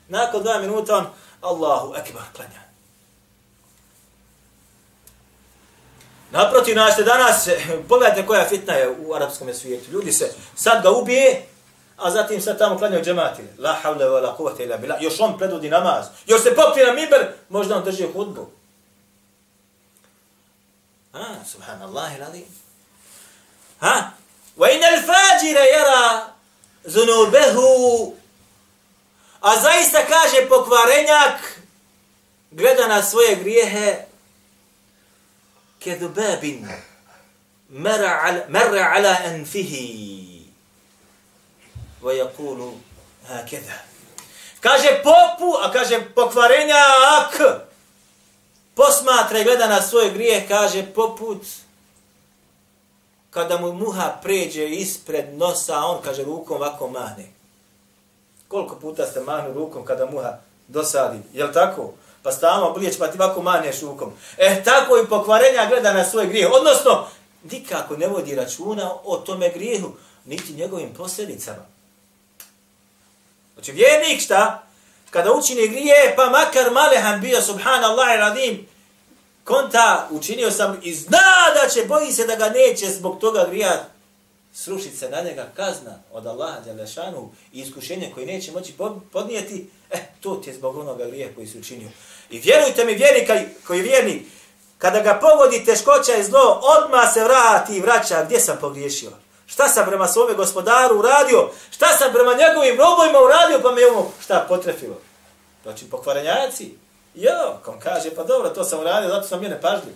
Nakon 0.08 0.42
dva 0.42 0.58
minuta 0.58 0.96
on, 0.96 1.06
Allahu 1.40 1.94
ekbar, 1.94 2.22
klanja. 2.36 2.60
Naprotiv, 6.30 6.76
našte 6.76 7.02
danas, 7.02 7.48
pogledajte 7.88 8.26
koja 8.26 8.48
fitna 8.48 8.74
je 8.74 8.90
u 8.90 9.14
arapskom 9.14 9.54
svijetu. 9.54 9.90
Ljudi 9.90 10.12
se 10.12 10.34
sad 10.54 10.82
ga 10.82 10.90
ubije, 10.90 11.46
a 11.96 12.10
zatim 12.10 12.40
sad 12.40 12.58
tamo 12.58 12.78
klanjaju 12.78 13.04
džemati. 13.04 13.42
La 13.58 13.72
havle 13.82 14.04
wa 14.04 14.22
la 14.22 14.36
kuvata 14.36 14.62
ila 14.62 14.76
bila. 14.76 14.96
Još 15.00 15.20
on 15.20 15.38
predvodi 15.38 15.70
namaz. 15.70 16.06
Još 16.26 16.42
se 16.42 16.54
popije 16.54 16.86
na 16.86 16.92
miber, 16.92 17.26
možda 17.48 17.76
on 17.76 17.84
drži 17.84 18.06
hudbu. 18.12 18.59
ها 21.14 21.44
سبحان 21.52 21.82
الله 21.82 22.16
العظيم. 22.16 22.60
ها 23.82 24.12
وإن 24.56 24.84
الفاجر 24.84 25.56
يرى 25.76 26.32
ذنوبه 26.86 27.56
أزايستا 29.42 30.02
كاجي 30.04 30.40
بوكوارينيك 30.40 31.40
غدا 32.60 32.86
نا 32.86 33.00
سوية 33.00 33.34
غريه 33.34 34.08
كذباب 35.80 36.44
مر 37.70 38.04
على 38.04 38.46
مر 38.48 38.78
على 38.78 39.08
أنفه. 39.08 39.72
ويقول 42.02 42.78
هكذا. 43.26 43.80
كاجي 44.62 44.90
بوبو 44.90 45.56
أكاجي 45.56 45.98
بوكوارينيك 45.98 47.66
Posmatra 48.80 49.38
i 49.38 49.44
gleda 49.44 49.66
na 49.66 49.82
svoj 49.82 50.10
grijeh, 50.10 50.48
kaže 50.48 50.86
poput 50.94 51.42
kada 53.30 53.58
mu 53.58 53.72
muha 53.72 54.18
pređe 54.22 54.68
ispred 54.68 55.34
nosa, 55.34 55.78
on 55.78 56.02
kaže 56.02 56.24
rukom 56.24 56.56
ovako 56.56 56.88
mahne. 56.88 57.24
Koliko 58.48 58.76
puta 58.76 59.06
ste 59.06 59.20
mahnu 59.20 59.52
rukom 59.52 59.84
kada 59.84 60.06
muha 60.06 60.38
dosadi? 60.68 61.18
Je 61.32 61.52
tako? 61.52 61.92
Pa 62.22 62.32
stavamo 62.32 62.72
bljeć, 62.72 62.98
pa 62.98 63.08
ti 63.08 63.18
ovako 63.18 63.42
mahneš 63.42 63.80
rukom. 63.80 64.12
E, 64.36 64.62
tako 64.64 64.98
i 64.98 65.08
pokvarenja 65.08 65.66
gleda 65.68 65.92
na 65.92 66.04
svoj 66.04 66.26
grijeh. 66.26 66.48
Odnosno, 66.52 67.06
nikako 67.50 67.96
ne 67.96 68.08
vodi 68.08 68.34
računa 68.34 68.92
o 69.04 69.16
tome 69.16 69.48
grijehu, 69.48 69.92
niti 70.24 70.52
njegovim 70.52 70.94
posljedicama. 70.94 71.66
Znači 73.54 73.72
vjernik 73.72 74.20
šta? 74.20 74.62
Kada 75.10 75.32
učini 75.32 75.68
grije, 75.68 76.14
pa 76.16 76.30
makar 76.30 76.70
malehan 76.72 77.20
bio, 77.20 77.42
subhanallah 77.42 78.14
i 78.14 78.18
radim, 78.18 78.69
konta 79.44 80.08
učinio 80.10 80.50
sam 80.50 80.80
i 80.82 80.94
zna 80.94 81.18
da 81.54 81.68
će, 81.68 81.84
boji 81.84 82.12
se 82.12 82.26
da 82.26 82.36
ga 82.36 82.48
neće 82.48 82.86
zbog 82.86 83.18
toga 83.18 83.46
grija 83.50 83.84
srušiti 84.54 84.96
se 84.96 85.10
na 85.10 85.20
njega 85.20 85.48
kazna 85.56 85.98
od 86.12 86.26
Allaha 86.26 86.60
Đalešanu 86.60 87.30
i 87.52 87.60
iskušenje 87.60 88.10
koje 88.14 88.26
neće 88.26 88.52
moći 88.52 88.74
podnijeti, 89.12 89.70
e, 89.90 89.98
to 90.20 90.34
ti 90.34 90.50
je 90.50 90.54
zbog 90.54 90.76
onoga 90.76 91.06
grija 91.06 91.28
koji 91.34 91.46
se 91.46 91.58
učinio. 91.58 91.88
I 92.30 92.38
vjerujte 92.38 92.84
mi, 92.84 92.94
vjernik 92.94 93.30
koji 93.66 93.78
je 93.78 93.82
vjernik, 93.82 94.22
kada 94.78 95.00
ga 95.00 95.20
pogodi 95.20 95.64
teškoća 95.64 96.14
i 96.14 96.24
zlo, 96.24 96.60
odmah 96.62 97.12
se 97.14 97.24
vrati 97.24 97.76
i 97.76 97.80
vraća 97.80 98.24
gdje 98.24 98.40
sam 98.40 98.58
pogriješio. 98.60 99.10
Šta 99.46 99.68
sam 99.68 99.86
prema 99.86 100.08
svome 100.08 100.34
gospodaru 100.34 100.98
uradio? 100.98 101.50
Šta 101.70 101.86
sam 101.98 102.12
prema 102.12 102.34
njegovim 102.34 102.78
robojima 102.78 103.18
uradio 103.20 103.60
pa 103.62 103.72
me 103.72 103.86
ono 103.86 104.10
šta 104.24 104.46
potrefilo? 104.48 105.00
Znači 105.62 105.90
pokvarenjaci. 105.90 106.74
Jo, 107.14 107.58
kom 107.64 107.80
kaže, 107.80 108.14
pa 108.14 108.24
dobro, 108.24 108.48
to 108.48 108.64
sam 108.64 108.80
uradio, 108.80 109.08
zato 109.08 109.26
sam 109.26 109.40
bio 109.40 109.48
nepažljiv. 109.48 109.94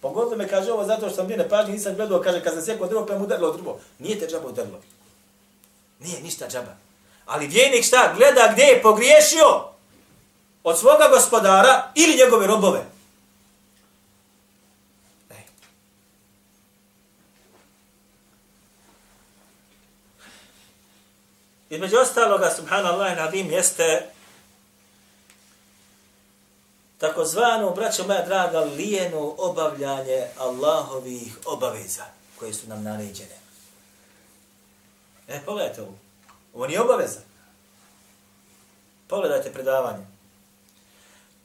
Pogodilo 0.00 0.36
me, 0.36 0.48
kaže 0.48 0.72
ovo, 0.72 0.84
zato 0.84 1.06
što 1.06 1.16
sam 1.16 1.26
bio 1.26 1.36
nepažljiv, 1.36 1.74
nisam 1.74 1.94
gledao, 1.94 2.20
kaže, 2.20 2.42
kad 2.42 2.52
sam 2.52 2.62
sjekao 2.62 2.86
drvo, 2.86 3.06
pa 3.06 3.18
mu 3.18 3.24
udarilo 3.24 3.52
drvo. 3.52 3.80
Nije 3.98 4.18
te 4.18 4.26
džaba 4.26 4.48
udarilo. 4.48 4.80
Nije 5.98 6.22
ništa 6.22 6.48
džaba. 6.48 6.74
Ali 7.26 7.46
vjenik 7.46 7.84
šta, 7.84 8.14
gleda 8.16 8.50
gdje 8.52 8.62
je 8.62 8.82
pogriješio 8.82 9.64
od 10.64 10.78
svoga 10.78 11.08
gospodara 11.08 11.92
ili 11.94 12.16
njegove 12.16 12.46
robove. 12.46 12.80
E. 15.30 15.34
Između 21.70 21.96
ostaloga, 21.96 22.50
subhanallah, 22.50 23.16
nadim, 23.16 23.50
jeste 23.50 24.06
takozvano, 27.00 27.70
braćo 27.70 28.06
moja 28.06 28.26
draga, 28.26 28.60
lijeno 28.60 29.34
obavljanje 29.38 30.26
Allahovih 30.38 31.38
obaveza 31.46 32.04
koje 32.38 32.54
su 32.54 32.68
nam 32.68 32.82
naređene. 32.82 33.40
E, 35.28 35.40
pogledajte 35.46 35.82
ovo. 35.82 35.94
Ovo 36.54 36.66
nije 36.66 36.80
obaveza. 36.80 37.20
Pogledajte 39.08 39.52
predavanje. 39.52 40.06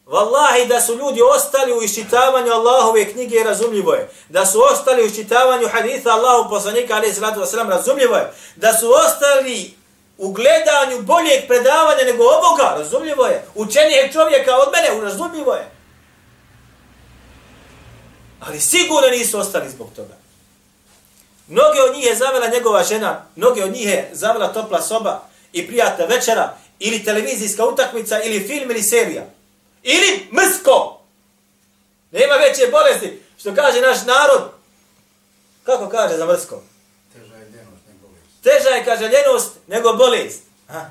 Wallahi 0.05 0.67
da 0.67 0.81
su 0.81 0.95
ljudi 0.95 1.21
ostali 1.35 1.73
u 1.73 1.83
iščitavanju 1.83 2.51
Allahove 2.51 3.11
knjige, 3.11 3.43
razumljivo 3.43 3.93
je. 3.93 4.09
Da 4.29 4.45
su 4.45 4.61
ostali 4.71 5.03
u 5.03 5.05
iščitavanju 5.05 5.67
haditha 5.67 6.09
Allahu 6.09 6.49
poslanika, 6.49 6.95
ali 6.95 7.07
je 7.07 7.13
razumljivo 7.69 8.15
je. 8.15 8.33
Da 8.55 8.73
su 8.73 8.91
ostali 9.05 9.73
u 10.17 10.31
gledanju 10.31 11.01
boljeg 11.01 11.47
predavanja 11.47 12.03
nego 12.05 12.23
ovoga, 12.23 12.75
razumljivo 12.77 13.25
je. 13.25 13.45
Učenijeg 13.55 14.13
čovjeka 14.13 14.55
od 14.55 14.69
mene, 14.73 15.01
razumljivo 15.01 15.53
je. 15.53 15.71
Ali 18.39 18.59
sigurno 18.59 19.07
nisu 19.09 19.39
ostali 19.39 19.69
zbog 19.69 19.89
toga. 19.95 20.13
Mnoge 21.47 21.81
od 21.81 21.95
njih 21.95 22.05
je 22.05 22.15
zavela 22.15 22.47
njegova 22.47 22.83
žena, 22.83 23.25
mnoge 23.35 23.63
od 23.63 23.71
njih 23.71 23.87
je 23.87 24.09
zavela 24.13 24.53
topla 24.53 24.81
soba 24.81 25.21
i 25.53 25.67
prijatna 25.67 26.05
večera, 26.05 26.57
ili 26.79 27.03
televizijska 27.03 27.65
utakmica, 27.65 28.23
ili 28.23 28.47
film, 28.47 28.71
ili 28.71 28.83
serija. 28.83 29.23
Ili 29.83 30.27
mrsko. 30.33 31.01
Nema 32.11 32.35
veće 32.35 32.67
bolesti, 32.71 33.21
što 33.37 33.55
kaže 33.55 33.81
naš 33.81 33.97
narod. 34.05 34.51
Kako 35.63 35.89
kaže 35.89 36.17
za 36.17 36.25
mrsko? 36.25 36.61
Teža 38.45 38.69
je, 38.69 38.85
kaže, 38.85 39.09
ljenost 39.09 39.51
nego 39.67 39.93
bolest. 39.93 40.43
Ha? 40.67 40.89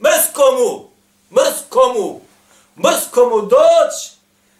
Mrsko 0.00 0.42
mu, 0.52 0.90
mrsko 1.30 1.94
mu, 1.94 2.20
mrsko 2.76 3.26
mu 3.26 3.40
doć 3.40 4.12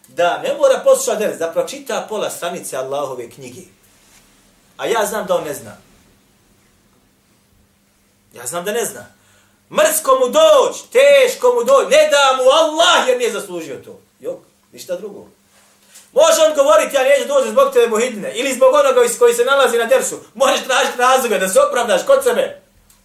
da 0.08 0.38
ne 0.38 0.54
mora 0.58 0.80
poslušati 0.84 1.18
deres, 1.18 1.38
da 1.38 1.52
pročita 1.52 2.06
pola 2.08 2.30
stranice 2.30 2.76
Allahove 2.76 3.30
knjige. 3.30 3.60
A 4.76 4.86
ja 4.86 5.06
znam 5.06 5.26
da 5.26 5.36
on 5.36 5.44
ne 5.44 5.54
zna. 5.54 5.76
Ja 8.34 8.46
znam 8.46 8.64
da 8.64 8.72
ne 8.72 8.84
zna. 8.84 9.06
Mrsko 9.70 10.18
mu 10.20 10.28
doć, 10.28 10.82
teško 10.92 11.54
mu 11.54 11.64
doć, 11.64 11.90
ne 11.90 12.08
da 12.10 12.42
mu 12.42 12.50
Allah 12.50 13.08
jer 13.08 13.18
nije 13.18 13.32
zaslužio 13.32 13.76
to. 13.84 14.00
Jok, 14.20 14.38
ništa 14.72 14.96
drugo. 14.96 15.26
Može 16.12 16.40
on 16.42 16.54
govoriti, 16.56 16.96
ja 16.96 17.02
neću 17.02 17.28
doći 17.28 17.50
zbog 17.50 17.72
tebe 17.72 17.86
muhidine, 17.86 18.32
ili 18.34 18.54
zbog 18.54 18.74
onoga 18.74 19.00
koji 19.18 19.34
se 19.34 19.44
nalazi 19.44 19.78
na 19.78 19.84
dersu. 19.84 20.18
Možeš 20.34 20.64
tražiti 20.64 20.98
razloga 20.98 21.38
da 21.38 21.48
se 21.48 21.60
opravdaš 21.60 22.06
kod 22.06 22.24
sebe. 22.24 22.60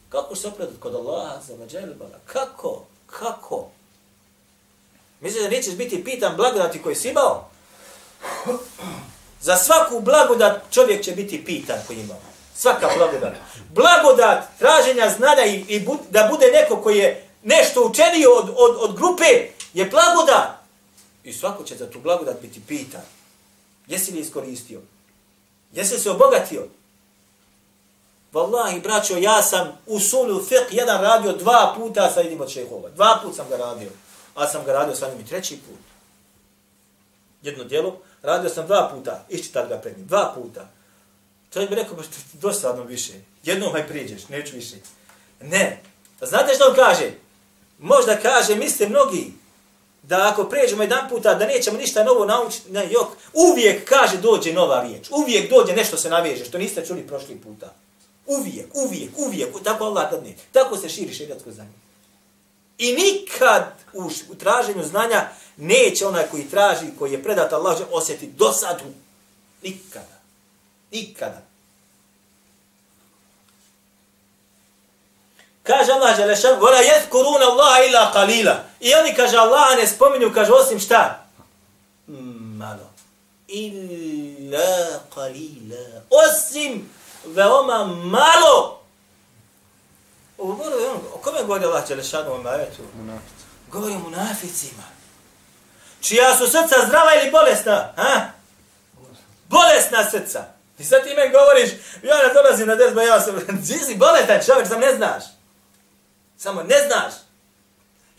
Kako 0.10 0.36
se 0.36 0.48
opravdati 0.48 0.80
kod 0.80 0.96
Allaha 0.96 1.42
za 1.48 1.56
mađelbala? 1.56 2.20
Kako? 2.26 2.86
Kako? 3.06 3.68
Misliš 5.20 5.44
da 5.44 5.50
nećeš 5.50 5.74
biti 5.74 6.04
pitan 6.04 6.36
blagodati 6.36 6.82
koji 6.82 6.96
si 6.96 7.10
imao? 7.10 7.50
Za 9.42 9.58
svaku 9.58 10.00
blagodat 10.00 10.62
čovjek 10.72 11.04
će 11.04 11.12
biti 11.12 11.46
pitan 11.46 11.78
koji 11.88 12.00
imao. 12.00 12.18
Svaka 12.56 12.90
blagodat. 12.98 13.34
Blagodat 13.70 14.44
traženja 14.60 15.10
znanja 15.18 15.46
i, 15.46 15.66
i 15.68 15.80
bu, 15.80 15.98
da 16.10 16.28
bude 16.32 16.48
neko 16.48 16.82
koji 16.82 16.98
je 16.98 17.30
nešto 17.44 17.84
učenio 17.84 18.30
od, 18.32 18.50
od, 18.58 18.76
od 18.80 18.96
grupe 18.96 19.26
je 19.74 19.86
blagodat. 19.86 20.65
I 21.26 21.34
svako 21.34 21.64
će 21.64 21.76
za 21.78 21.90
tu 21.90 22.00
blagodat 22.00 22.42
biti 22.42 22.62
pitan. 22.68 23.02
Jesi 23.88 24.12
li 24.12 24.20
iskoristio? 24.20 24.82
Jesi 25.74 26.00
se 26.00 26.12
obogatio? 26.12 26.68
Wallahi, 28.34 28.82
braćo, 28.82 29.18
ja 29.18 29.42
sam 29.42 29.78
u 29.86 30.00
sulu 30.00 30.42
fiqh 30.42 30.68
jedan 30.72 31.02
radio 31.02 31.34
dva 31.34 31.74
puta 31.78 32.12
sa 32.14 32.20
jednim 32.20 32.42
od 32.42 32.50
šehova. 32.50 32.90
Dva 32.90 33.20
put 33.24 33.36
sam 33.36 33.50
ga 33.50 33.58
radio. 33.58 33.90
A 34.36 34.48
sam 34.48 34.66
ga 34.66 34.74
radio 34.74 34.96
sa 34.96 35.10
njim 35.10 35.20
i 35.20 35.26
treći 35.26 35.58
put. 35.58 35.80
Jedno 37.42 37.64
djelo, 37.64 38.00
radio 38.22 38.50
sam 38.50 38.66
dva 38.66 38.92
puta, 38.94 39.26
iščitat 39.30 39.70
ga 39.70 39.78
pred 39.78 39.98
njim. 39.98 40.08
Dva 40.08 40.34
puta. 40.36 40.70
Čovjek 41.54 41.70
bi 41.70 41.76
rekao, 41.76 41.98
pa 41.98 42.04
što 42.04 42.12
ti 42.12 42.38
dosadno 42.38 42.84
više. 42.84 43.14
Jednom 43.44 43.72
haj 43.72 43.88
priđeš, 43.88 44.30
neću 44.30 44.56
više. 44.56 44.76
Ne. 45.42 45.82
Znate 46.22 46.56
što 46.56 46.68
on 46.68 46.76
kaže? 46.76 47.12
Možda 47.80 48.20
kaže, 48.20 48.56
misle 48.56 48.90
mnogi, 48.90 49.34
da 50.08 50.30
ako 50.32 50.44
pređemo 50.44 50.84
jedan 50.84 51.10
puta, 51.10 51.34
da 51.34 51.46
nećemo 51.46 51.78
ništa 51.78 52.04
novo 52.04 52.26
naučiti, 52.26 52.72
ne, 52.72 52.88
jok, 52.92 53.08
uvijek 53.34 53.90
kaže 53.90 54.18
dođe 54.18 54.54
nova 54.54 54.84
riječ, 54.84 55.08
uvijek 55.12 55.50
dođe 55.50 55.74
nešto 55.74 55.98
se 55.98 56.10
naveže, 56.10 56.46
što 56.46 56.58
niste 56.58 56.86
čuli 56.86 57.08
prošli 57.08 57.36
puta. 57.36 57.74
Uvijek, 58.26 58.68
uvijek, 58.74 59.10
uvijek. 59.18 59.64
Tako 59.64 59.84
Allah 59.84 60.12
dadne. 60.12 60.36
Tako 60.52 60.78
se 60.78 60.90
širi 60.90 61.14
šerijatsko 61.14 61.52
znanje. 61.52 61.74
I 62.78 62.94
nikad 62.94 63.74
u, 63.94 64.10
u 64.30 64.36
traženju 64.36 64.84
znanja 64.84 65.28
neće 65.58 66.08
onaj 66.08 66.24
koji 66.32 66.50
traži, 66.50 66.86
koji 67.00 67.12
je 67.12 67.24
predat 67.24 67.54
Allah, 67.54 67.78
osjeti 67.92 68.28
dosadu. 68.28 68.84
Nikada. 69.64 70.20
Nikada. 70.92 71.42
Kaže 75.68 75.92
Allah 75.92 76.16
Želešan, 76.16 76.60
vola 76.60 76.78
jedkurun 76.78 77.42
Allah 77.42 77.78
ila 77.90 78.12
qalila. 78.14 78.56
I 78.80 78.96
oni, 78.96 79.16
kaže 79.16 79.38
Allah, 79.38 79.78
ne 79.78 79.88
spominju, 79.88 80.34
kaže, 80.34 80.52
osim 80.54 80.80
šta? 80.80 81.26
Mm, 82.08 82.58
malo. 82.58 82.90
Illa 83.48 85.02
qalila. 85.16 86.02
Osim 86.10 86.90
veoma 87.26 87.86
malo. 87.86 88.82
Ovo 90.38 90.54
govori, 90.56 90.86
on, 90.86 91.00
o 91.14 91.18
kome 91.18 91.44
govori 91.44 91.66
Allah 91.66 91.88
Đelešanu 91.88 92.34
u 92.34 92.44
majetu? 92.44 92.82
Govori 93.72 93.94
o 93.94 94.00
munaficima. 94.00 94.84
Čija 96.02 96.38
su 96.38 96.46
srca 96.46 96.76
zdrava 96.88 97.16
ili 97.22 97.32
bolesna? 97.32 97.94
Ha? 97.96 98.22
Bolesna 99.50 100.10
srca. 100.12 100.44
I 100.80 100.84
sad 100.84 101.04
ti 101.04 101.16
meni 101.16 101.32
govoriš, 101.32 101.70
ja 102.04 102.28
ne 102.28 102.34
dolazim 102.34 102.68
na 102.68 102.76
desba, 102.76 103.04
ja 103.04 103.22
sam, 103.22 103.40
ti 103.68 103.80
si 103.80 103.96
bolestan 103.96 104.40
čovjek, 104.46 104.68
sam 104.68 104.80
ne 104.80 104.96
znaš. 104.96 105.24
Samo 106.38 106.64
ne 106.64 106.76
znaš. 106.88 107.14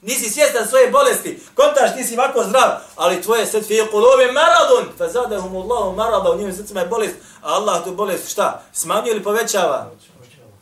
Nisi 0.03 0.31
svjestan 0.31 0.69
svoje 0.69 0.91
bolesti. 0.91 1.41
Kontaš, 1.55 1.97
ti 1.97 2.05
si 2.05 2.15
ovako 2.15 2.45
zdrav, 2.45 2.71
ali 2.97 3.23
tvoje 3.23 3.47
srce 3.47 3.75
je 3.75 3.91
kulubi 3.91 4.33
maradun. 4.33 4.93
Fa 4.99 5.09
zadahum 5.09 5.57
Allahu 5.57 5.97
marada, 5.97 6.31
u 6.31 6.39
njim 6.39 6.53
srcima 6.53 6.81
je 6.81 6.87
bolest. 6.87 7.15
A 7.43 7.55
Allah 7.55 7.85
tu 7.85 7.95
bolest 7.95 8.31
šta? 8.31 8.63
Smanjuje 8.73 9.13
ili 9.13 9.25
povećava? 9.25 9.91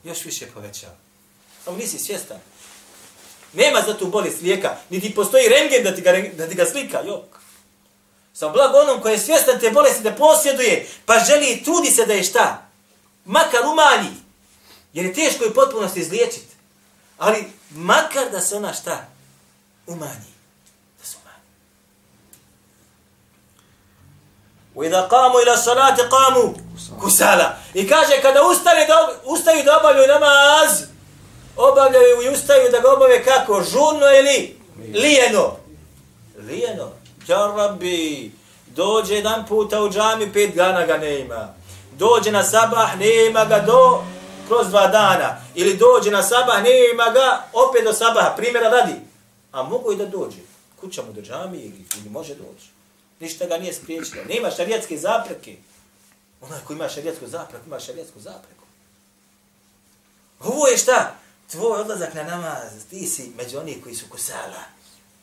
Još 0.04 0.24
više 0.24 0.46
povećava. 0.54 0.94
Samo 1.64 1.76
nisi 1.76 1.98
svjestan. 1.98 2.36
Nema 3.52 3.80
za 3.86 3.94
tu 3.94 4.06
bolest 4.06 4.42
lijeka, 4.42 4.76
niti 4.90 5.14
postoji 5.14 5.48
rengen 5.48 5.84
da 5.84 5.94
ti 5.94 6.00
ga, 6.00 6.12
da 6.32 6.48
ti 6.48 6.54
ga 6.54 6.64
slika, 6.64 7.00
jok. 7.06 7.24
Samo 8.32 8.52
blago 8.52 8.78
onom 8.78 9.00
koji 9.00 9.12
je 9.12 9.18
svjestan 9.18 9.60
te 9.60 9.70
bolesti 9.70 10.02
da 10.02 10.12
posjeduje, 10.12 10.88
pa 11.06 11.18
želi 11.18 11.46
i 11.46 11.64
trudi 11.64 11.90
se 11.90 12.06
da 12.06 12.12
je 12.12 12.22
šta? 12.22 12.66
Makar 13.24 13.60
umanji. 13.72 14.10
Jer 14.92 15.06
je 15.06 15.14
teško 15.14 15.44
i 15.44 15.54
potpunosti 15.54 16.00
izliječiti. 16.00 16.53
Ali 17.17 17.51
makar 17.71 18.29
da 18.31 18.41
se 18.41 18.55
ona 18.55 18.73
šta? 18.73 19.05
Umanji. 19.87 20.33
Da 20.99 21.05
se 21.05 21.15
umanji. 21.21 21.39
وَإِذَا 24.75 25.07
قَامُوا 25.07 25.41
إِلَى 25.43 25.53
الصَّلَاةِ 25.53 26.09
قَامُوا 26.09 26.53
kusala. 27.01 27.57
I 27.73 27.87
kaže, 27.87 28.21
kada 28.21 28.41
ustane 28.43 28.85
da, 28.85 29.09
ustaju 29.25 29.63
da 29.63 29.77
obavljaju 29.77 30.07
namaz, 30.07 30.83
obavljaju 31.57 32.21
i 32.23 32.29
ustaju 32.29 32.71
da 32.71 32.79
ga 32.79 32.93
obave 32.93 33.23
kako? 33.23 33.63
Žurno 33.63 34.07
ili 34.19 34.59
lijeno? 34.93 35.55
Lijeno. 36.37 36.91
Ja 37.27 37.53
rabbi, 37.57 38.31
dođe 38.67 39.15
jedan 39.15 39.45
puta 39.45 39.81
u 39.81 39.89
džami, 39.89 40.33
pet 40.33 40.55
dana 40.55 40.85
ga 40.85 40.97
ne 40.97 41.19
ima. 41.19 41.53
Dođe 41.91 42.31
na 42.31 42.43
sabah, 42.43 42.97
nema 42.99 43.45
ga 43.45 43.59
do 43.59 44.03
kroz 44.48 44.68
dva 44.68 44.86
dana. 44.86 45.40
Ili 45.54 45.76
dođe 45.76 46.10
na 46.10 46.22
sabah, 46.22 46.62
nema 46.62 47.10
ga 47.10 47.44
opet 47.52 47.84
do 47.84 47.92
sabaha. 47.92 48.34
Primjera 48.36 48.68
radi. 48.68 48.94
A 49.52 49.62
mogu 49.62 49.92
i 49.92 49.96
da 49.96 50.06
dođe. 50.06 50.38
Kuća 50.80 51.02
mu 51.02 51.12
do 51.12 51.20
džami 51.20 51.58
ili, 51.58 51.84
ili 52.00 52.10
može 52.10 52.34
doći. 52.34 52.68
Ništa 53.20 53.46
ga 53.46 53.56
nije 53.56 53.72
spriječilo. 53.72 54.24
Nema 54.28 54.50
šarijatske 54.50 54.98
zapreke. 54.98 55.56
Onaj 56.40 56.60
ko 56.66 56.72
ima 56.72 56.88
šarijetsku 56.88 57.26
zapreku, 57.26 57.66
ima 57.66 57.80
šarijetsku 57.80 58.20
zapreku. 58.20 58.64
Ovo 60.40 60.66
je 60.66 60.78
šta? 60.78 61.14
Tvoj 61.50 61.80
odlazak 61.80 62.14
na 62.14 62.22
namaz, 62.22 62.84
ti 62.90 63.06
si 63.06 63.32
među 63.36 63.58
onih 63.58 63.82
koji 63.82 63.94
su 63.94 64.06
kusala. 64.10 64.62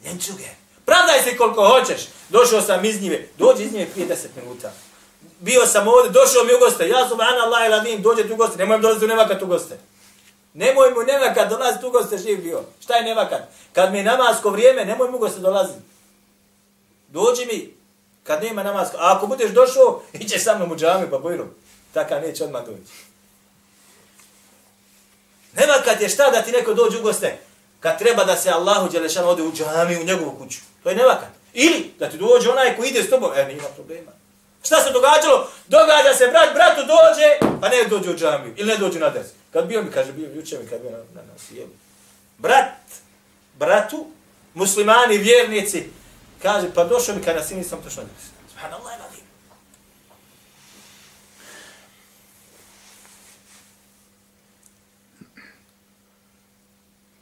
Ljenčuge. 0.06 0.50
Pravdaj 0.86 1.24
se 1.24 1.38
koliko 1.38 1.68
hoćeš. 1.68 2.02
Došao 2.30 2.62
sam 2.62 2.86
iz 2.86 3.02
njive. 3.02 3.28
Dođi 3.38 3.64
iz 3.64 3.74
njive 3.74 3.86
prije 3.86 4.08
deset 4.08 4.36
minuta. 4.36 4.72
Bio 5.40 5.66
sam 5.66 5.88
ovdje, 5.88 6.12
došao 6.12 6.44
mi 6.44 6.54
u 6.54 6.60
goste. 6.60 6.88
Ja 6.88 7.10
sam 7.10 7.20
ana 7.20 7.44
Allah 7.44 7.66
ila 7.66 7.98
dođe 7.98 8.28
tu 8.28 8.36
goste. 8.36 8.58
Nemoj 8.58 8.78
mi 8.78 8.82
dolaziti 8.82 9.06
u 9.06 9.08
nevakat 9.08 9.42
u 9.42 9.48
goste. 9.48 9.78
Nemoj 10.54 10.92
mu 10.92 11.02
nevakat 11.02 11.50
dolaziti 11.50 11.86
u 11.86 11.92
goste 11.92 12.18
živ 12.18 12.42
bio. 12.42 12.64
Šta 12.80 12.96
je 12.96 13.04
nevakat? 13.04 13.42
Kad 13.74 13.92
mi 13.92 13.98
je 13.98 14.04
namasko 14.04 14.50
vrijeme, 14.50 14.86
nemoj 14.86 15.12
mu 15.12 15.18
goste 15.18 15.40
dolaziti. 15.40 15.80
Dođi 17.08 17.46
mi, 17.46 17.82
Kad 18.24 18.44
nema 18.44 18.64
namasko. 18.64 18.98
A 18.98 19.16
ako 19.16 19.28
budeš 19.28 19.52
došao, 19.52 20.02
ićeš 20.24 20.44
sa 20.44 20.56
mnom 20.56 20.72
u 20.72 20.76
džami, 20.76 21.10
pa 21.10 21.18
bojrom. 21.18 21.48
Taka 21.94 22.20
neće 22.20 22.44
odmah 22.44 22.66
doći. 22.66 22.94
Nevakat 25.54 26.02
je 26.02 26.10
šta 26.10 26.30
da 26.30 26.42
ti 26.42 26.52
neko 26.52 26.74
dođe 26.74 27.00
u 27.00 27.02
goste. 27.02 27.38
Kad 27.80 28.00
treba 28.00 28.24
da 28.24 28.38
se 28.38 28.50
Allahu 28.50 28.90
Đelešan 28.90 29.26
ode 29.26 29.44
u 29.44 29.52
džami, 29.52 29.98
u 29.98 30.04
njegovu 30.04 30.36
kuću. 30.40 30.60
To 30.84 30.90
je 30.90 30.96
nevakat. 30.96 31.30
Ili 31.54 31.94
da 32.00 32.10
ti 32.10 32.18
dođe 32.18 32.50
onaj 32.50 32.78
ko 32.78 32.84
ide 32.84 33.04
s 33.04 33.10
tobom. 33.10 33.32
E, 33.36 33.46
nema 33.46 33.68
problema. 33.76 34.12
Šta 34.64 34.84
se 34.84 34.92
događalo? 34.92 35.50
Događa 35.68 36.14
se, 36.18 36.28
brat, 36.28 36.54
bratu 36.54 36.82
dođe, 36.82 37.60
pa 37.62 37.70
ne 37.70 37.84
dođe 37.90 38.10
u 38.12 38.18
džamiju 38.18 38.54
Ili 38.58 38.68
ne 38.68 38.78
dođe 38.78 39.00
na 39.00 39.10
ders. 39.10 39.28
Kad 39.54 39.66
bio 39.66 39.84
mi, 39.84 39.92
kaže, 39.92 40.14
bio, 40.14 40.30
juče 40.34 40.60
mi, 40.60 40.70
kad 40.70 40.82
bio 40.82 40.92
na, 40.92 40.98
na 40.98 41.22
na 41.22 41.38
sjelu. 41.48 41.72
Brat, 42.38 42.74
bratu, 43.58 44.08
muslimani, 44.54 45.18
vjernici, 45.18 45.90
Kaže, 46.42 46.74
pa 46.74 46.84
došao 46.84 47.16
mi 47.16 47.22
kada 47.22 47.44
si 47.44 47.56
nisam 47.56 47.80
došao 47.84 48.04
njih. 48.04 48.14
Subhanallah, 48.50 49.00
radim. 49.00 49.26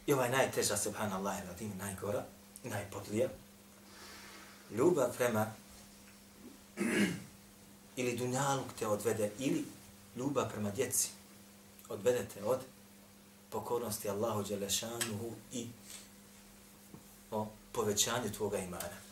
I 0.05 0.13
ovaj 0.13 0.29
najteža, 0.29 0.77
subhanallah, 0.77 1.35
radim, 1.47 1.73
najgora, 1.77 2.23
najpodlija, 2.63 3.29
Ljubav 4.71 5.17
prema 5.17 5.53
ili 7.99 8.17
dunjaluk 8.17 8.73
te 8.79 8.87
odvede, 8.87 9.31
ili 9.39 9.65
ljubav 10.15 10.49
prema 10.51 10.71
djeci 10.71 11.09
odvedete 11.89 12.43
od 12.43 12.59
pokornosti 13.49 14.09
Allahu 14.09 14.43
Đelešanuhu 14.43 15.31
i 15.53 15.67
o 17.31 17.47
povećanju 17.71 18.31
tvoga 18.31 18.57
imana. 18.57 19.09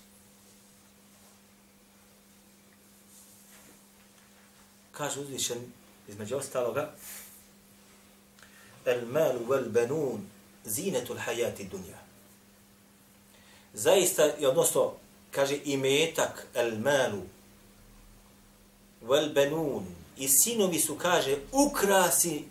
kaže 4.98 5.20
uzvišen 5.20 5.58
između 6.08 6.38
ostaloga 6.38 6.92
el 8.86 9.06
malu 9.06 9.46
wal 9.48 9.70
banun 9.70 10.26
zinetul 10.66 11.18
hayati 11.18 11.64
dunja. 11.64 11.98
zaista 13.74 14.34
odnosno 14.48 14.94
kaže 15.32 15.60
imetak 15.66 16.48
el 16.54 16.80
malu 16.80 17.22
wal 19.08 19.34
banun 19.34 19.86
i 20.18 20.28
sinovi 20.28 20.80
su 20.80 20.96
kaže 20.96 21.38
ukrasi 21.52 22.44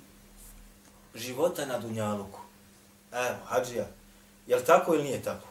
života 1.14 1.66
na 1.66 1.78
dunjaluku 1.78 2.40
evo 3.12 3.36
hadžija 3.44 3.86
jel 4.46 4.60
tako 4.66 4.94
ili 4.94 5.04
nije 5.04 5.22
tako 5.22 5.46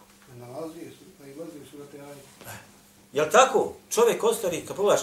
su, 0.97 1.05
pa 1.19 1.27
i 1.27 1.33
vazi 1.33 1.51
su 1.71 1.77
na 1.77 1.85
te 1.91 1.99
ajde. 1.99 2.21
Jel 3.13 3.25
tako? 3.31 3.73
Čovjek 3.89 4.23
ostari, 4.23 4.65
kad 4.65 4.75
pogledaš, 4.75 5.01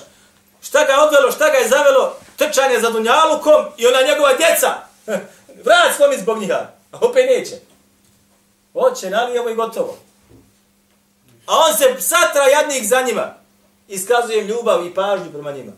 Šta 0.62 0.84
ga 0.84 0.92
je 0.92 0.98
odvelo, 0.98 1.32
šta 1.32 1.50
ga 1.50 1.56
je 1.56 1.68
zavelo? 1.68 2.16
Trčanje 2.36 2.80
za 2.80 2.90
Dunjalukom 2.90 3.64
i 3.76 3.86
ona 3.86 4.02
njegova 4.02 4.32
djeca. 4.36 4.68
Vrat 5.64 5.96
slomi 5.96 6.16
zbog 6.18 6.38
njiha. 6.38 6.66
A 6.92 6.98
opet 7.00 7.26
neće. 7.26 7.56
Hoće, 8.72 9.10
nalijemo 9.10 9.48
i 9.48 9.54
gotovo. 9.54 9.98
A 11.46 11.52
on 11.56 11.74
se 11.78 12.00
satra 12.00 12.44
jadnik 12.44 12.84
za 12.84 13.02
njima. 13.02 13.34
Iskazuje 13.88 14.44
ljubav 14.44 14.86
i 14.86 14.94
pažnju 14.94 15.32
prema 15.32 15.52
njima. 15.52 15.72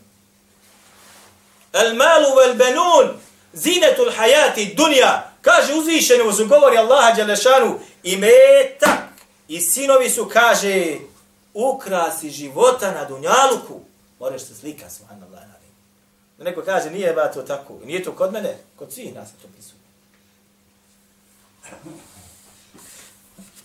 El 1.75 1.95
malu 1.95 2.35
vel 2.35 2.53
benun 2.55 3.19
zinetul 3.53 4.11
hayati 4.11 4.73
dunja. 4.77 5.23
Kaže 5.41 5.73
uzvišeni 5.73 6.23
u 6.23 6.47
govori 6.47 6.77
Allaha 6.77 7.11
Đelešanu, 7.11 7.79
i 8.03 8.17
metak 8.17 8.99
i 9.47 9.61
sinovi 9.61 10.09
su, 10.09 10.29
kaže, 10.33 10.95
ukrasi 11.53 12.29
života 12.29 12.91
na 12.91 13.05
Dunjaluku. 13.05 13.81
Moraš 14.19 14.41
se 14.41 14.55
slika, 14.55 14.89
subhanallah. 14.89 15.45
Da 16.37 16.43
neko 16.43 16.61
kaže, 16.61 16.91
nije 16.91 17.13
ba 17.13 17.31
to 17.31 17.41
tako. 17.41 17.73
Nije 17.85 18.03
to 18.03 18.11
kod 18.11 18.33
mene, 18.33 18.57
kod 18.75 18.93
svih 18.93 19.15
nas 19.15 19.29
to 19.41 19.47
prisutno. 19.47 19.79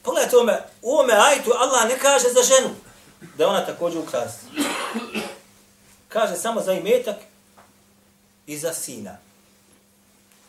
Pogledajte 0.02 0.36
ome, 0.36 0.62
u 0.82 0.96
ome 0.96 1.14
ajtu 1.14 1.52
Allah 1.58 1.88
ne 1.88 1.98
kaže 1.98 2.28
za 2.28 2.42
ženu 2.42 2.74
da 3.38 3.48
ona 3.48 3.66
također 3.66 4.00
ukrasi. 4.00 4.46
Kaže 6.08 6.36
samo 6.36 6.60
za 6.60 6.72
imetak 6.72 7.16
i 8.50 8.58
za 8.58 8.72
sina. 8.74 9.16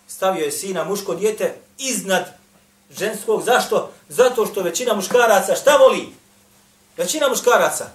Stavio 0.07 0.45
je 0.45 0.51
sina, 0.51 0.83
muško 0.83 1.15
djete, 1.15 1.55
iznad 1.77 2.25
ženskog. 2.91 3.43
Zašto? 3.43 3.91
Zato 4.09 4.45
što 4.45 4.61
većina 4.61 4.93
muškaraca 4.93 5.55
šta 5.55 5.77
voli? 5.77 6.13
Većina 6.97 7.27
muškaraca 7.29 7.85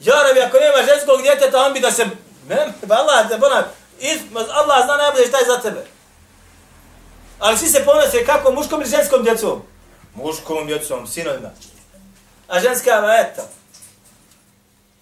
Jarabi, 0.00 0.40
ako 0.40 0.56
nema 0.58 0.92
ženskog 0.92 1.22
djeteta, 1.22 1.66
on 1.66 1.72
bi 1.72 1.80
da 1.80 1.92
se... 1.92 2.06
Ne, 2.48 2.72
Allah, 2.88 3.28
da 3.28 3.38
bona, 3.38 3.64
Iz- 4.00 4.20
Allah 4.50 4.84
zna 4.84 4.96
najbolje 4.96 5.26
šta 5.26 5.38
je 5.38 5.46
za 5.46 5.60
tebe. 5.60 5.86
Ali 7.38 7.58
svi 7.58 7.68
se 7.68 7.84
ponose 7.84 8.26
kako 8.26 8.52
muškom 8.52 8.80
ili 8.80 8.90
ženskom 8.90 9.22
djecom? 9.22 9.62
Muškom 10.14 10.66
djecom, 10.66 11.06
sinovima. 11.06 11.50
A 12.48 12.60
ženska, 12.60 12.90
eto. 13.20 13.42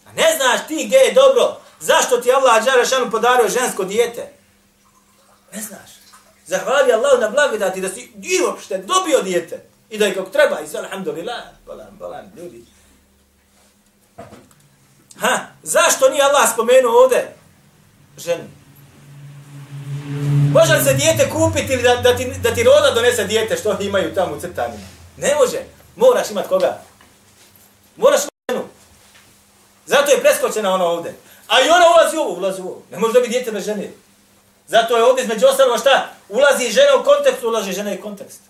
A 0.06 0.12
ne 0.12 0.36
znaš 0.36 0.66
ti 0.68 0.84
gdje 0.86 0.96
je 0.96 1.12
dobro. 1.12 1.60
Zašto 1.80 2.20
ti 2.20 2.32
Allah 2.32 2.64
Đarašanu 2.64 3.10
podario 3.10 3.48
žensko 3.48 3.84
dijete? 3.84 4.32
Ne 5.52 5.62
znaš. 5.62 5.90
Zahvali 6.46 6.92
Allah 6.92 7.20
na 7.20 7.28
blagodati 7.28 7.80
da 7.80 7.88
si 7.88 8.00
i 8.22 8.42
uopšte 8.46 8.78
dobio 8.78 9.22
dijete. 9.22 9.64
I 9.90 9.98
da 9.98 10.06
je 10.06 10.14
kako 10.14 10.30
treba. 10.30 10.60
I 10.60 10.68
sve, 10.68 10.80
alhamdulillah. 10.80 11.42
Bolan, 11.66 11.96
bolan, 11.98 12.32
ljudi. 12.36 12.64
Ha, 15.20 15.38
zašto 15.62 16.08
nije 16.08 16.22
Allah 16.22 16.52
spomenuo 16.52 17.02
ovdje 17.02 17.34
ženu? 18.16 18.44
Može 20.52 20.74
li 20.74 20.84
se 20.84 20.94
dijete 20.94 21.30
kupiti 21.30 21.72
ili 21.72 21.82
da, 21.82 21.96
da, 21.96 22.16
ti, 22.16 22.32
da 22.42 22.54
ti 22.54 22.62
roda 22.62 22.90
donese 22.94 23.24
dijete 23.24 23.56
što 23.56 23.76
imaju 23.80 24.14
tamo 24.14 24.36
u 24.36 24.40
crtanima? 24.40 24.84
Ne 25.16 25.34
može. 25.34 25.58
Moraš 25.96 26.30
imat 26.30 26.48
koga? 26.48 26.82
Moraš 27.96 28.20
imat 28.20 28.50
ženu. 28.50 28.68
Zato 29.86 30.10
je 30.10 30.20
preskočena 30.20 30.74
ona 30.74 30.84
ovdje. 30.84 31.14
A 31.48 31.60
i 31.60 31.68
ona 31.68 31.84
ulazi 31.94 32.16
u 32.16 32.20
ovo, 32.20 32.34
ulazi 32.38 32.62
u 32.62 32.64
ovo. 32.64 32.82
Ne 32.90 32.98
može 32.98 33.12
dobiti 33.12 33.32
djete 33.32 33.52
bez 33.52 33.64
žene. 33.64 33.90
Zato 34.66 34.96
je 34.96 35.04
ovdje 35.04 35.22
između 35.22 35.46
ostalo 35.46 35.78
šta? 35.78 36.12
Ulazi 36.28 36.70
žena 36.70 36.96
u 37.00 37.04
kontekst, 37.04 37.44
ulazi 37.44 37.72
žena 37.72 37.92
u 37.98 38.02
kontekst. 38.02 38.40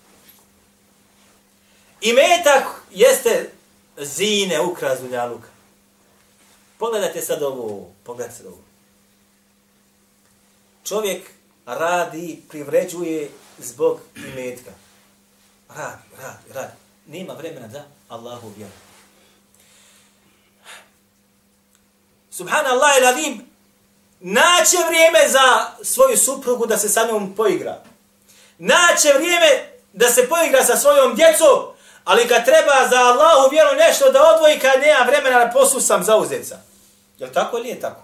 I 2.01 2.13
metak 2.13 2.65
jeste 2.91 3.51
zine, 3.97 4.61
ukraz 4.61 5.01
dunjaluka. 5.01 5.49
Pogledajte 6.79 7.21
sad 7.23 7.43
ovo, 7.43 7.93
pogledajte 8.05 8.37
sad 8.37 8.47
ovo. 8.47 8.63
Čovjek 10.85 11.31
radi, 11.67 12.43
privređuje 12.49 13.31
zbog 13.59 14.01
imetka. 14.17 14.71
Radi, 15.69 16.03
radi, 16.23 16.53
radi. 16.55 16.73
Nema 17.07 17.33
vremena 17.33 17.67
da 17.67 17.87
Allahu 18.09 18.49
vjeruje. 18.57 18.88
Subhanallah 22.39 22.99
i 22.99 23.05
ladim, 23.05 23.51
naće 24.21 24.77
vrijeme 24.89 25.29
za 25.29 25.67
svoju 25.83 26.17
suprugu 26.17 26.67
da 26.67 26.79
se 26.79 26.89
sa 26.89 27.07
njom 27.07 27.35
poigra. 27.37 27.77
Naće 28.59 29.13
vrijeme 29.15 29.49
da 29.93 30.11
se 30.11 30.29
poigra 30.29 30.65
sa 30.65 30.77
svojom 30.77 31.15
djecom, 31.15 31.59
ali 32.05 32.29
kad 32.29 32.45
treba 32.45 32.89
za 32.91 32.97
Allahu 32.97 33.51
vjeru 33.51 33.71
nešto 33.77 34.13
da 34.13 34.35
odvoji, 34.35 34.59
kad 34.59 34.81
nema 34.81 35.05
vremena 35.05 35.45
na 35.45 35.51
poslu 35.51 35.81
sam 35.81 36.05
zauzeca. 36.05 36.57
Je 37.19 37.27
li 37.27 37.33
tako 37.33 37.57
ili 37.57 37.65
nije 37.65 37.81
tako? 37.81 38.03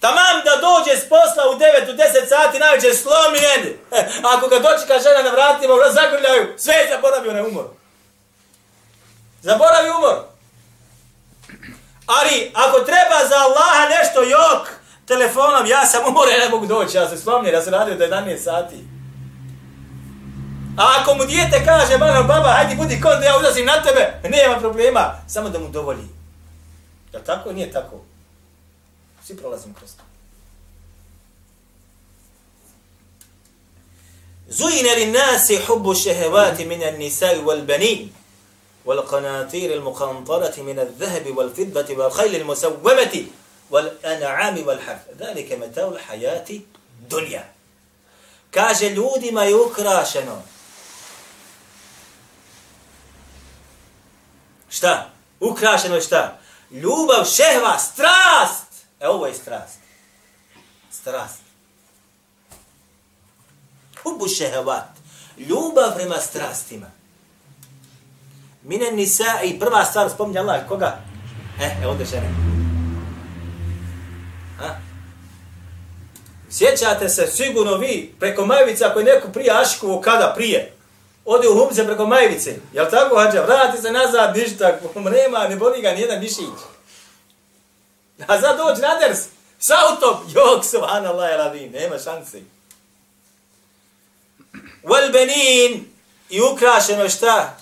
Tamam 0.00 0.36
da 0.44 0.60
dođe 0.66 0.96
s 0.96 1.08
posla 1.08 1.50
u 1.50 1.58
9 1.58 1.90
u 1.90 1.96
10 1.96 2.28
sati 2.28 2.58
najveće 2.58 2.94
slomljen. 2.94 3.78
Ako 4.34 4.48
ga 4.48 4.58
dočeka 4.58 4.98
žena 4.98 5.22
na 5.22 5.30
vratima, 5.30 5.74
zagrljaju, 5.90 6.54
sve 6.58 6.74
je 6.74 6.88
zaboravio 6.90 7.32
na 7.32 7.46
umor. 7.46 7.66
Zaboravi 9.42 9.90
umor. 9.90 10.35
Ali, 12.06 12.50
ako 12.54 12.80
treba 12.80 13.28
za 13.28 13.36
Allaha 13.36 13.88
nešto, 13.98 14.22
jok, 14.22 14.68
telefonom, 15.06 15.66
ja 15.66 15.86
sam 15.86 16.02
umore, 16.08 16.38
ne 16.38 16.48
mogu 16.48 16.66
doći, 16.66 16.96
ja 16.96 17.08
se 17.08 17.16
slomni, 17.16 17.50
ja 17.50 17.62
sam 17.62 17.72
radio 17.72 17.94
11 17.94 18.38
sati. 18.38 18.76
A 20.78 20.84
ako 21.00 21.14
mu 21.14 21.24
dijete 21.24 21.64
kaže, 21.64 21.98
mano, 21.98 22.22
baba, 22.22 22.48
hajdi 22.48 22.76
budi 22.76 23.00
kod, 23.00 23.22
ja 23.22 23.38
ulazim 23.38 23.66
na 23.66 23.82
tebe, 23.82 24.20
nema 24.28 24.58
problema, 24.60 25.14
samo 25.28 25.48
da 25.48 25.58
mu 25.58 25.68
dovolji. 25.68 26.08
Ja 27.14 27.20
tako 27.20 27.52
nije 27.52 27.72
tako? 27.72 28.00
Svi 29.24 29.36
prolazimo 29.36 29.74
kroz 29.74 29.90
to. 29.96 30.02
Zujne 34.48 34.94
li 34.94 35.06
nasi 35.06 35.56
hubu 35.66 35.94
šehevati 35.94 36.64
minan 36.64 36.94
nisai 36.94 37.40
wal 37.44 37.66
banin. 37.66 38.10
والقناطير 38.86 39.74
المقنطرة 39.74 40.62
من 40.62 40.78
الذهب 40.78 41.36
والفضة 41.36 41.96
والخيل 41.96 42.34
المسومة 42.36 43.26
والأنعام 43.70 44.66
والحرث. 44.66 45.02
ذلك 45.18 45.52
متاع 45.52 45.88
الحياة 45.88 46.44
الدنيا. 47.00 47.52
كاج 48.52 48.84
لودي 48.84 49.30
ما 49.30 49.44
يكرا 49.44 50.04
شنو؟ 50.04 50.36
شتا؟ 54.70 55.10
يكرا 55.42 55.76
شنو 55.76 56.00
شتا؟ 56.00 56.38
لوبا 56.70 57.22
شهوة 57.22 57.76
ستراست. 57.76 58.66
أو 59.02 59.32
ستراست. 59.32 59.78
ستراست. 60.90 61.40
حب 64.04 64.24
الشهوات. 64.24 64.88
لوبا 65.38 65.90
فريما 65.90 66.20
ستراستيما 66.20 66.90
Mine 68.66 68.90
nisa 68.92 69.42
i 69.44 69.58
prva 69.58 69.84
stvar 69.84 70.10
spominje 70.10 70.38
Allah. 70.38 70.68
Koga? 70.68 70.98
E, 71.60 71.82
e 71.82 71.86
ovdje 71.86 72.06
žene. 72.06 72.28
Ha? 74.58 74.76
Sjećate 76.50 77.08
se 77.08 77.26
sigurno 77.26 77.76
vi 77.76 78.14
preko 78.18 78.46
Majevice 78.46 78.84
ako 78.84 78.98
je 78.98 79.04
neko 79.04 79.28
prije 79.28 79.60
Ašikovo 79.60 80.00
kada 80.00 80.32
prije. 80.36 80.72
Ode 81.24 81.48
u 81.48 81.54
Humze 81.54 81.84
preko 81.84 82.06
Majevice. 82.06 82.56
Jel 82.72 82.90
tako, 82.90 83.18
Hadža? 83.18 83.42
Vrati 83.42 83.82
se 83.82 83.92
nazad, 83.92 84.36
ništa. 84.36 84.78
Nema, 85.16 85.48
ne 85.48 85.56
boli 85.56 85.82
ga 85.82 85.90
nijedan 85.90 86.20
mišić. 86.20 86.58
A 88.26 88.40
sad 88.40 88.56
dođi 88.56 88.80
na 88.82 88.98
ders. 89.06 89.18
S 89.58 89.70
autom. 89.70 90.32
Jok, 90.34 90.64
subhanallah, 90.64 91.30
radi. 91.36 91.68
Nema 91.68 91.98
šanse. 91.98 92.40
Wal 94.82 95.12
benin. 95.12 95.84
I 96.30 96.40
ukrašeno 96.40 97.08
šta? 97.08 97.56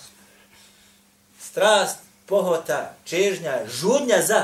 Strast, 1.55 1.97
pohota, 2.27 2.91
čežnja, 3.05 3.59
žudnja 3.67 4.21
za 4.21 4.43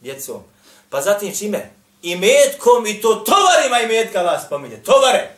djecom. 0.00 0.42
Pa 0.90 1.00
zatim 1.00 1.36
čime? 1.36 1.70
I 2.02 2.16
metkom 2.16 2.86
i 2.86 3.00
to 3.00 3.14
tovarima 3.14 3.80
i 3.80 3.86
metka 3.86 4.22
vas 4.22 4.46
spominje. 4.46 4.76
Tovare. 4.76 5.36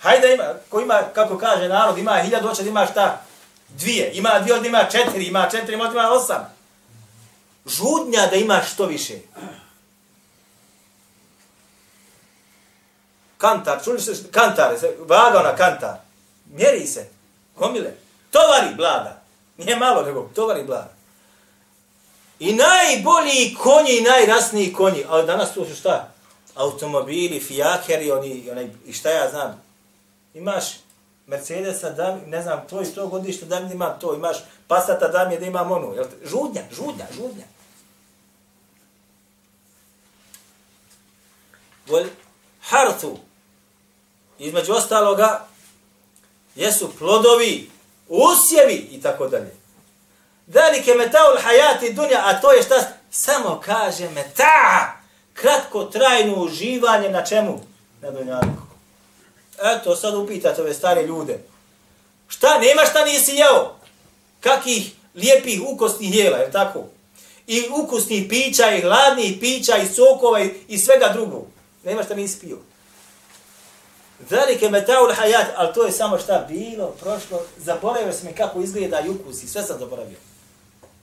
Hajde 0.00 0.34
ima, 0.34 0.44
ko 0.70 0.80
ima, 0.80 1.02
kako 1.14 1.38
kaže 1.38 1.68
narod, 1.68 1.98
ima 1.98 2.22
hiljadu 2.22 2.48
očad, 2.48 2.66
ima 2.66 2.86
šta? 2.86 3.22
Dvije. 3.68 4.10
Ima 4.12 4.38
dvije, 4.40 4.54
od 4.54 4.66
ima 4.66 4.84
četiri, 4.84 5.24
ima 5.24 5.48
četiri, 5.50 5.76
možda 5.76 5.92
ima 5.92 6.10
osam. 6.10 6.54
Žudnja 7.66 8.26
da 8.26 8.36
ima 8.36 8.62
što 8.62 8.86
više. 8.86 9.14
Kantar, 13.38 13.84
čuli 13.84 14.00
se, 14.00 14.30
kantar, 14.30 14.74
vaga 14.98 15.40
ona 15.40 15.56
kantar. 15.56 15.96
Mjeri 16.44 16.86
se, 16.86 17.08
komile. 17.54 17.90
Tovari 18.30 18.74
blada. 18.74 19.15
Nije 19.58 19.76
malo, 19.76 20.02
nego 20.02 20.30
tovari 20.34 20.62
blaga. 20.62 20.96
I 22.38 22.52
najbolji 22.52 23.56
konji 23.62 23.96
i 23.98 24.02
najrasniji 24.02 24.72
konji. 24.72 25.04
A 25.08 25.22
danas 25.22 25.54
to 25.54 25.64
su 25.64 25.74
šta? 25.74 26.12
Automobili, 26.54 27.40
fijakeri, 27.40 28.10
oni, 28.10 28.48
onaj, 28.50 28.70
i 28.86 28.92
šta 28.92 29.10
ja 29.10 29.30
znam. 29.30 29.62
Imaš 30.34 30.64
Mercedesa, 31.26 31.90
da, 31.90 32.18
ne 32.26 32.42
znam, 32.42 32.66
to 32.70 32.82
i 32.82 32.86
to 32.86 33.06
godište, 33.06 33.46
da 33.46 33.60
mi 33.60 33.72
imam 33.72 33.98
to. 34.00 34.14
Imaš 34.14 34.36
Passata, 34.68 35.08
da 35.08 35.24
mi 35.24 35.34
je 35.34 35.40
da 35.40 35.46
imam 35.46 35.72
onu. 35.72 35.94
Jel, 35.94 36.04
žudnja, 36.24 36.62
žudnja, 36.72 37.06
žudnja. 37.16 37.44
Vol 41.86 42.04
hartu. 42.60 43.18
Između 44.38 44.72
ostaloga, 44.72 45.46
jesu 46.54 46.90
plodovi, 46.98 47.70
usjevi 48.08 48.88
i 48.90 49.00
tako 49.00 49.28
dalje. 49.28 49.56
Dalike 50.46 50.94
metaul 50.94 51.38
hajati 51.42 51.92
dunja, 51.92 52.22
a 52.24 52.40
to 52.40 52.52
je 52.52 52.62
šta? 52.62 52.74
Samo 53.10 53.60
kaže 53.64 54.08
meta, 54.08 54.96
kratko 55.34 55.84
trajno 55.84 56.42
uživanje 56.42 57.10
na 57.10 57.24
čemu? 57.24 57.60
Na 58.02 58.10
dunjaku. 58.10 58.66
Eto, 59.62 59.96
sad 59.96 60.14
upitate 60.14 60.62
ove 60.62 60.74
stare 60.74 61.02
ljude. 61.02 61.38
Šta, 62.28 62.58
nema 62.58 62.82
šta 62.90 63.04
nisi 63.04 63.32
jeo? 63.32 63.74
Kakih 64.40 64.92
lijepih 65.14 65.60
ukosnih 65.66 66.14
jela, 66.14 66.38
je 66.38 66.50
tako? 66.50 66.84
I 67.46 67.62
ukusnih 67.82 68.26
pića, 68.28 68.70
i 68.70 68.80
hladnih 68.80 69.36
pića, 69.40 69.76
i 69.76 69.86
sokova, 69.86 70.40
i, 70.40 70.50
i 70.68 70.78
svega 70.78 71.08
drugog. 71.08 71.46
Nema 71.84 72.02
šta 72.02 72.14
nisi 72.14 72.40
pio. 72.40 72.58
Velike 74.18 74.70
metaul 74.70 75.12
hajat, 75.14 75.46
ali 75.56 75.74
to 75.74 75.84
je 75.84 75.92
samo 75.92 76.18
šta 76.18 76.46
bilo, 76.48 76.90
prošlo, 76.90 77.42
zaboravio 77.56 78.12
sam 78.12 78.28
je 78.28 78.34
kako 78.34 78.60
izgleda 78.60 79.00
i 79.00 79.08
ukus 79.08 79.42
i 79.42 79.48
sve 79.48 79.62
sam 79.62 79.78
zaboravio. 79.78 80.18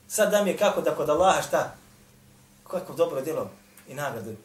Sad 0.08 0.32
da 0.32 0.44
mi 0.44 0.50
je 0.50 0.58
kako 0.58 0.82
da 0.82 0.96
kod 0.96 1.10
Allaha 1.10 1.42
šta, 1.42 1.76
kako 2.68 2.94
dobro 2.94 3.22
djelo 3.22 3.50
i 3.88 3.94
nagradu 3.94 4.36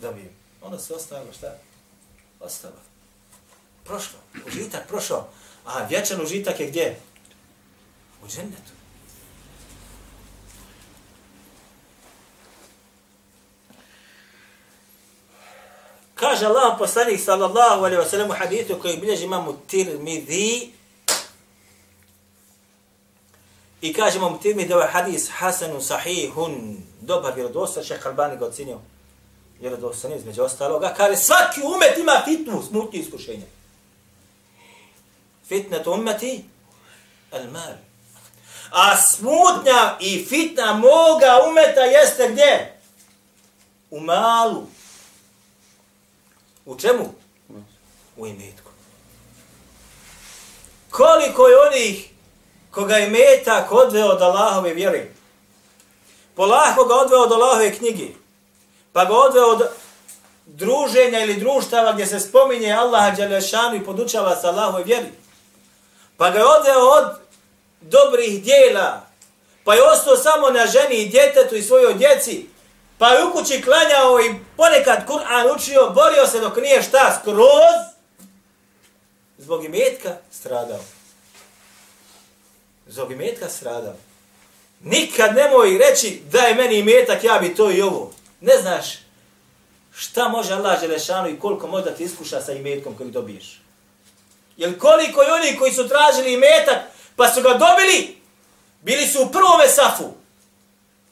dobijem. 0.00 0.30
Ono 0.62 0.78
se 0.78 0.94
ostalo 0.94 1.32
šta? 1.32 1.56
Ostalo. 2.40 2.74
Prošlo. 3.84 4.18
Užitak 4.46 4.88
prošao. 4.88 5.28
A 5.66 5.84
vječan 5.86 6.22
užitak 6.22 6.60
je 6.60 6.66
gdje? 6.66 7.00
U 8.24 8.28
džennetu. 8.28 8.72
Kaže 16.34 16.50
Allah 16.50 16.74
poslanik 16.74 17.20
sallallahu 17.20 17.86
alaihi 17.86 18.02
wa 18.02 18.10
sallam 18.10 18.30
u 18.30 18.34
hadithu 18.34 18.74
koji 18.82 18.96
bilježi 18.96 19.24
imamu 19.24 19.56
Tirmidhi 19.66 20.70
i 23.80 23.92
kaže 23.92 24.18
imamu 24.18 24.38
Tirmidhi 24.38 24.68
da 24.68 24.74
je 24.74 24.76
ovaj 24.76 24.88
hadis 24.88 25.30
hasanu 25.30 25.80
sahihun 25.80 26.82
dobar 27.00 27.34
vjerodostan, 27.34 27.84
šeha 27.84 28.08
Albani 28.08 28.36
ga 28.36 28.46
ocinio 28.46 28.78
vjerodostan 29.60 30.12
između 30.12 30.42
ostaloga, 30.42 30.94
kaže 30.96 31.16
svaki 31.16 31.60
umet 31.62 31.98
ima 31.98 32.22
fitnu, 32.24 32.62
smutnju 32.62 33.00
iskušenja. 33.00 33.46
Fitnet 35.48 35.86
umeti 35.86 36.44
al 37.30 37.50
mal. 37.50 37.74
A 38.70 38.96
smutnja 38.96 39.96
i 40.00 40.24
fitna 40.24 40.72
moga 40.72 41.40
umeta 41.48 41.80
jeste 41.80 42.28
gdje? 42.32 42.80
U 43.90 44.00
malu. 44.00 44.66
U 46.66 46.78
čemu? 46.78 47.14
U 48.16 48.26
imetku. 48.26 48.70
Koliko 50.90 51.48
je 51.48 51.60
onih 51.60 52.08
koga 52.70 52.96
je 52.96 53.10
metak 53.10 53.72
odveo 53.72 54.06
od 54.06 54.22
Allahove 54.22 54.74
vjere? 54.74 55.06
Polako 56.34 56.84
ga 56.84 56.94
odveo 56.94 57.20
od 57.20 57.32
Allahove 57.32 57.74
knjige. 57.74 58.08
Pa 58.92 59.04
ga 59.04 59.14
odveo 59.14 59.46
od 59.46 59.62
druženja 60.46 61.20
ili 61.20 61.34
društava 61.34 61.92
gdje 61.92 62.06
se 62.06 62.20
spominje 62.20 62.72
Allaha 62.72 63.10
Đelešanu 63.10 63.76
i 63.76 63.84
podučava 63.84 64.36
sa 64.36 64.48
Allahove 64.48 64.84
vjeri. 64.84 65.08
Pa 66.16 66.30
ga 66.30 66.38
je 66.38 66.44
odveo 66.44 66.80
od 66.80 67.04
dobrih 67.80 68.42
dijela. 68.42 69.06
Pa 69.64 69.74
je 69.74 69.82
ostao 69.82 70.16
samo 70.16 70.50
na 70.50 70.66
ženi 70.66 70.94
i 70.94 71.08
djetetu 71.08 71.54
i 71.54 71.62
svojoj 71.62 71.94
djeci. 71.94 72.46
Pa 72.98 73.08
je 73.08 73.24
u 73.24 73.32
kući 73.32 73.62
klanjao 73.62 74.20
i 74.20 74.34
ponekad 74.56 75.06
Kur'an 75.08 75.56
učio, 75.56 75.90
borio 75.90 76.26
se 76.26 76.40
dok 76.40 76.56
nije 76.56 76.82
šta 76.82 77.18
skroz. 77.20 77.94
Zbog 79.38 79.64
imetka 79.64 80.16
stradao. 80.30 80.80
Zbog 82.86 83.12
imetka 83.12 83.48
stradao. 83.48 83.94
Nikad 84.80 85.34
nemoj 85.34 85.78
reći 85.78 86.22
da 86.32 86.40
je 86.40 86.54
meni 86.54 86.78
imetak, 86.78 87.24
ja 87.24 87.38
bi 87.38 87.54
to 87.54 87.70
i 87.70 87.82
ovo. 87.82 88.12
Ne 88.40 88.56
znaš 88.56 88.86
šta 89.94 90.28
može 90.28 90.54
Allah 90.54 90.80
Želešanu 90.80 91.28
i 91.28 91.38
koliko 91.38 91.66
može 91.66 91.84
da 91.84 91.94
ti 91.94 92.04
iskuša 92.04 92.40
sa 92.40 92.52
imetkom 92.52 92.96
kojeg 92.96 93.12
dobiješ. 93.12 93.60
Jer 94.56 94.78
koliko 94.78 95.22
je 95.22 95.32
oni 95.32 95.56
koji 95.58 95.72
su 95.72 95.88
tražili 95.88 96.32
imetak, 96.32 96.78
pa 97.16 97.28
su 97.28 97.42
ga 97.42 97.48
dobili, 97.48 98.18
bili 98.82 99.06
su 99.06 99.22
u 99.22 99.30
prvome 99.32 99.68
safu. 99.68 100.12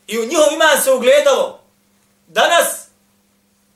I 0.06 0.18
u 0.18 0.24
njihov 0.24 0.52
iman 0.52 0.82
se 0.82 0.92
ugledalo. 0.92 1.61
Danas 2.31 2.87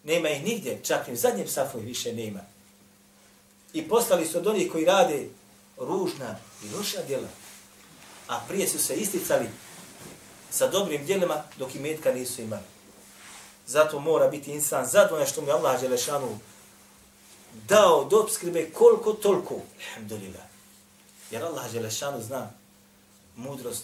nema 0.04 0.30
ih 0.30 0.44
nigdje, 0.44 0.80
čak 0.84 1.08
i 1.08 1.14
u 1.14 1.16
zadnjem 1.16 1.48
safu 1.48 1.80
više 1.80 2.14
nema. 2.14 2.39
I 3.74 3.89
postali 3.89 4.26
su 4.26 4.38
od 4.38 4.48
onih 4.48 4.72
koji 4.72 4.86
rade 4.86 5.28
ružna 5.78 6.36
i 6.64 6.76
loša 6.76 7.02
djela. 7.08 7.28
A 8.28 8.39
prije 8.48 8.68
su 8.68 8.80
se 8.80 8.96
isticali 8.96 9.50
sa 10.50 10.68
dobrim 10.68 11.06
djelima 11.06 11.44
dok 11.58 11.76
i 11.76 11.80
metka 11.80 12.12
nisu 12.12 12.42
imali. 12.42 12.64
Zato 13.68 14.00
mora 14.00 14.28
biti 14.28 14.52
insan 14.52 14.86
zadovoljan 14.86 15.28
što 15.28 15.42
mu 15.42 15.48
je 15.48 15.54
Allah 15.54 15.82
Želešanu 15.82 16.39
dao 17.68 18.06
do 18.06 18.20
obskrbe 18.20 18.70
koliko 18.70 19.14
toliko. 19.14 19.56
Alhamdulillah. 19.88 20.44
Jer 21.32 21.44
Allah 21.44 21.72
Želešanu 21.72 22.22
zna 22.22 22.50
mudrost 23.36 23.84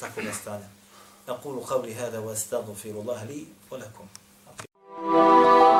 takvog 0.00 0.24
stanja. 0.40 0.68
أقول 1.28 1.60
قولي 1.60 1.94
هذا 1.94 2.18
وأستغفر 2.18 2.90
الله 2.90 3.24
لي 3.24 3.44
lekum. 3.77 5.70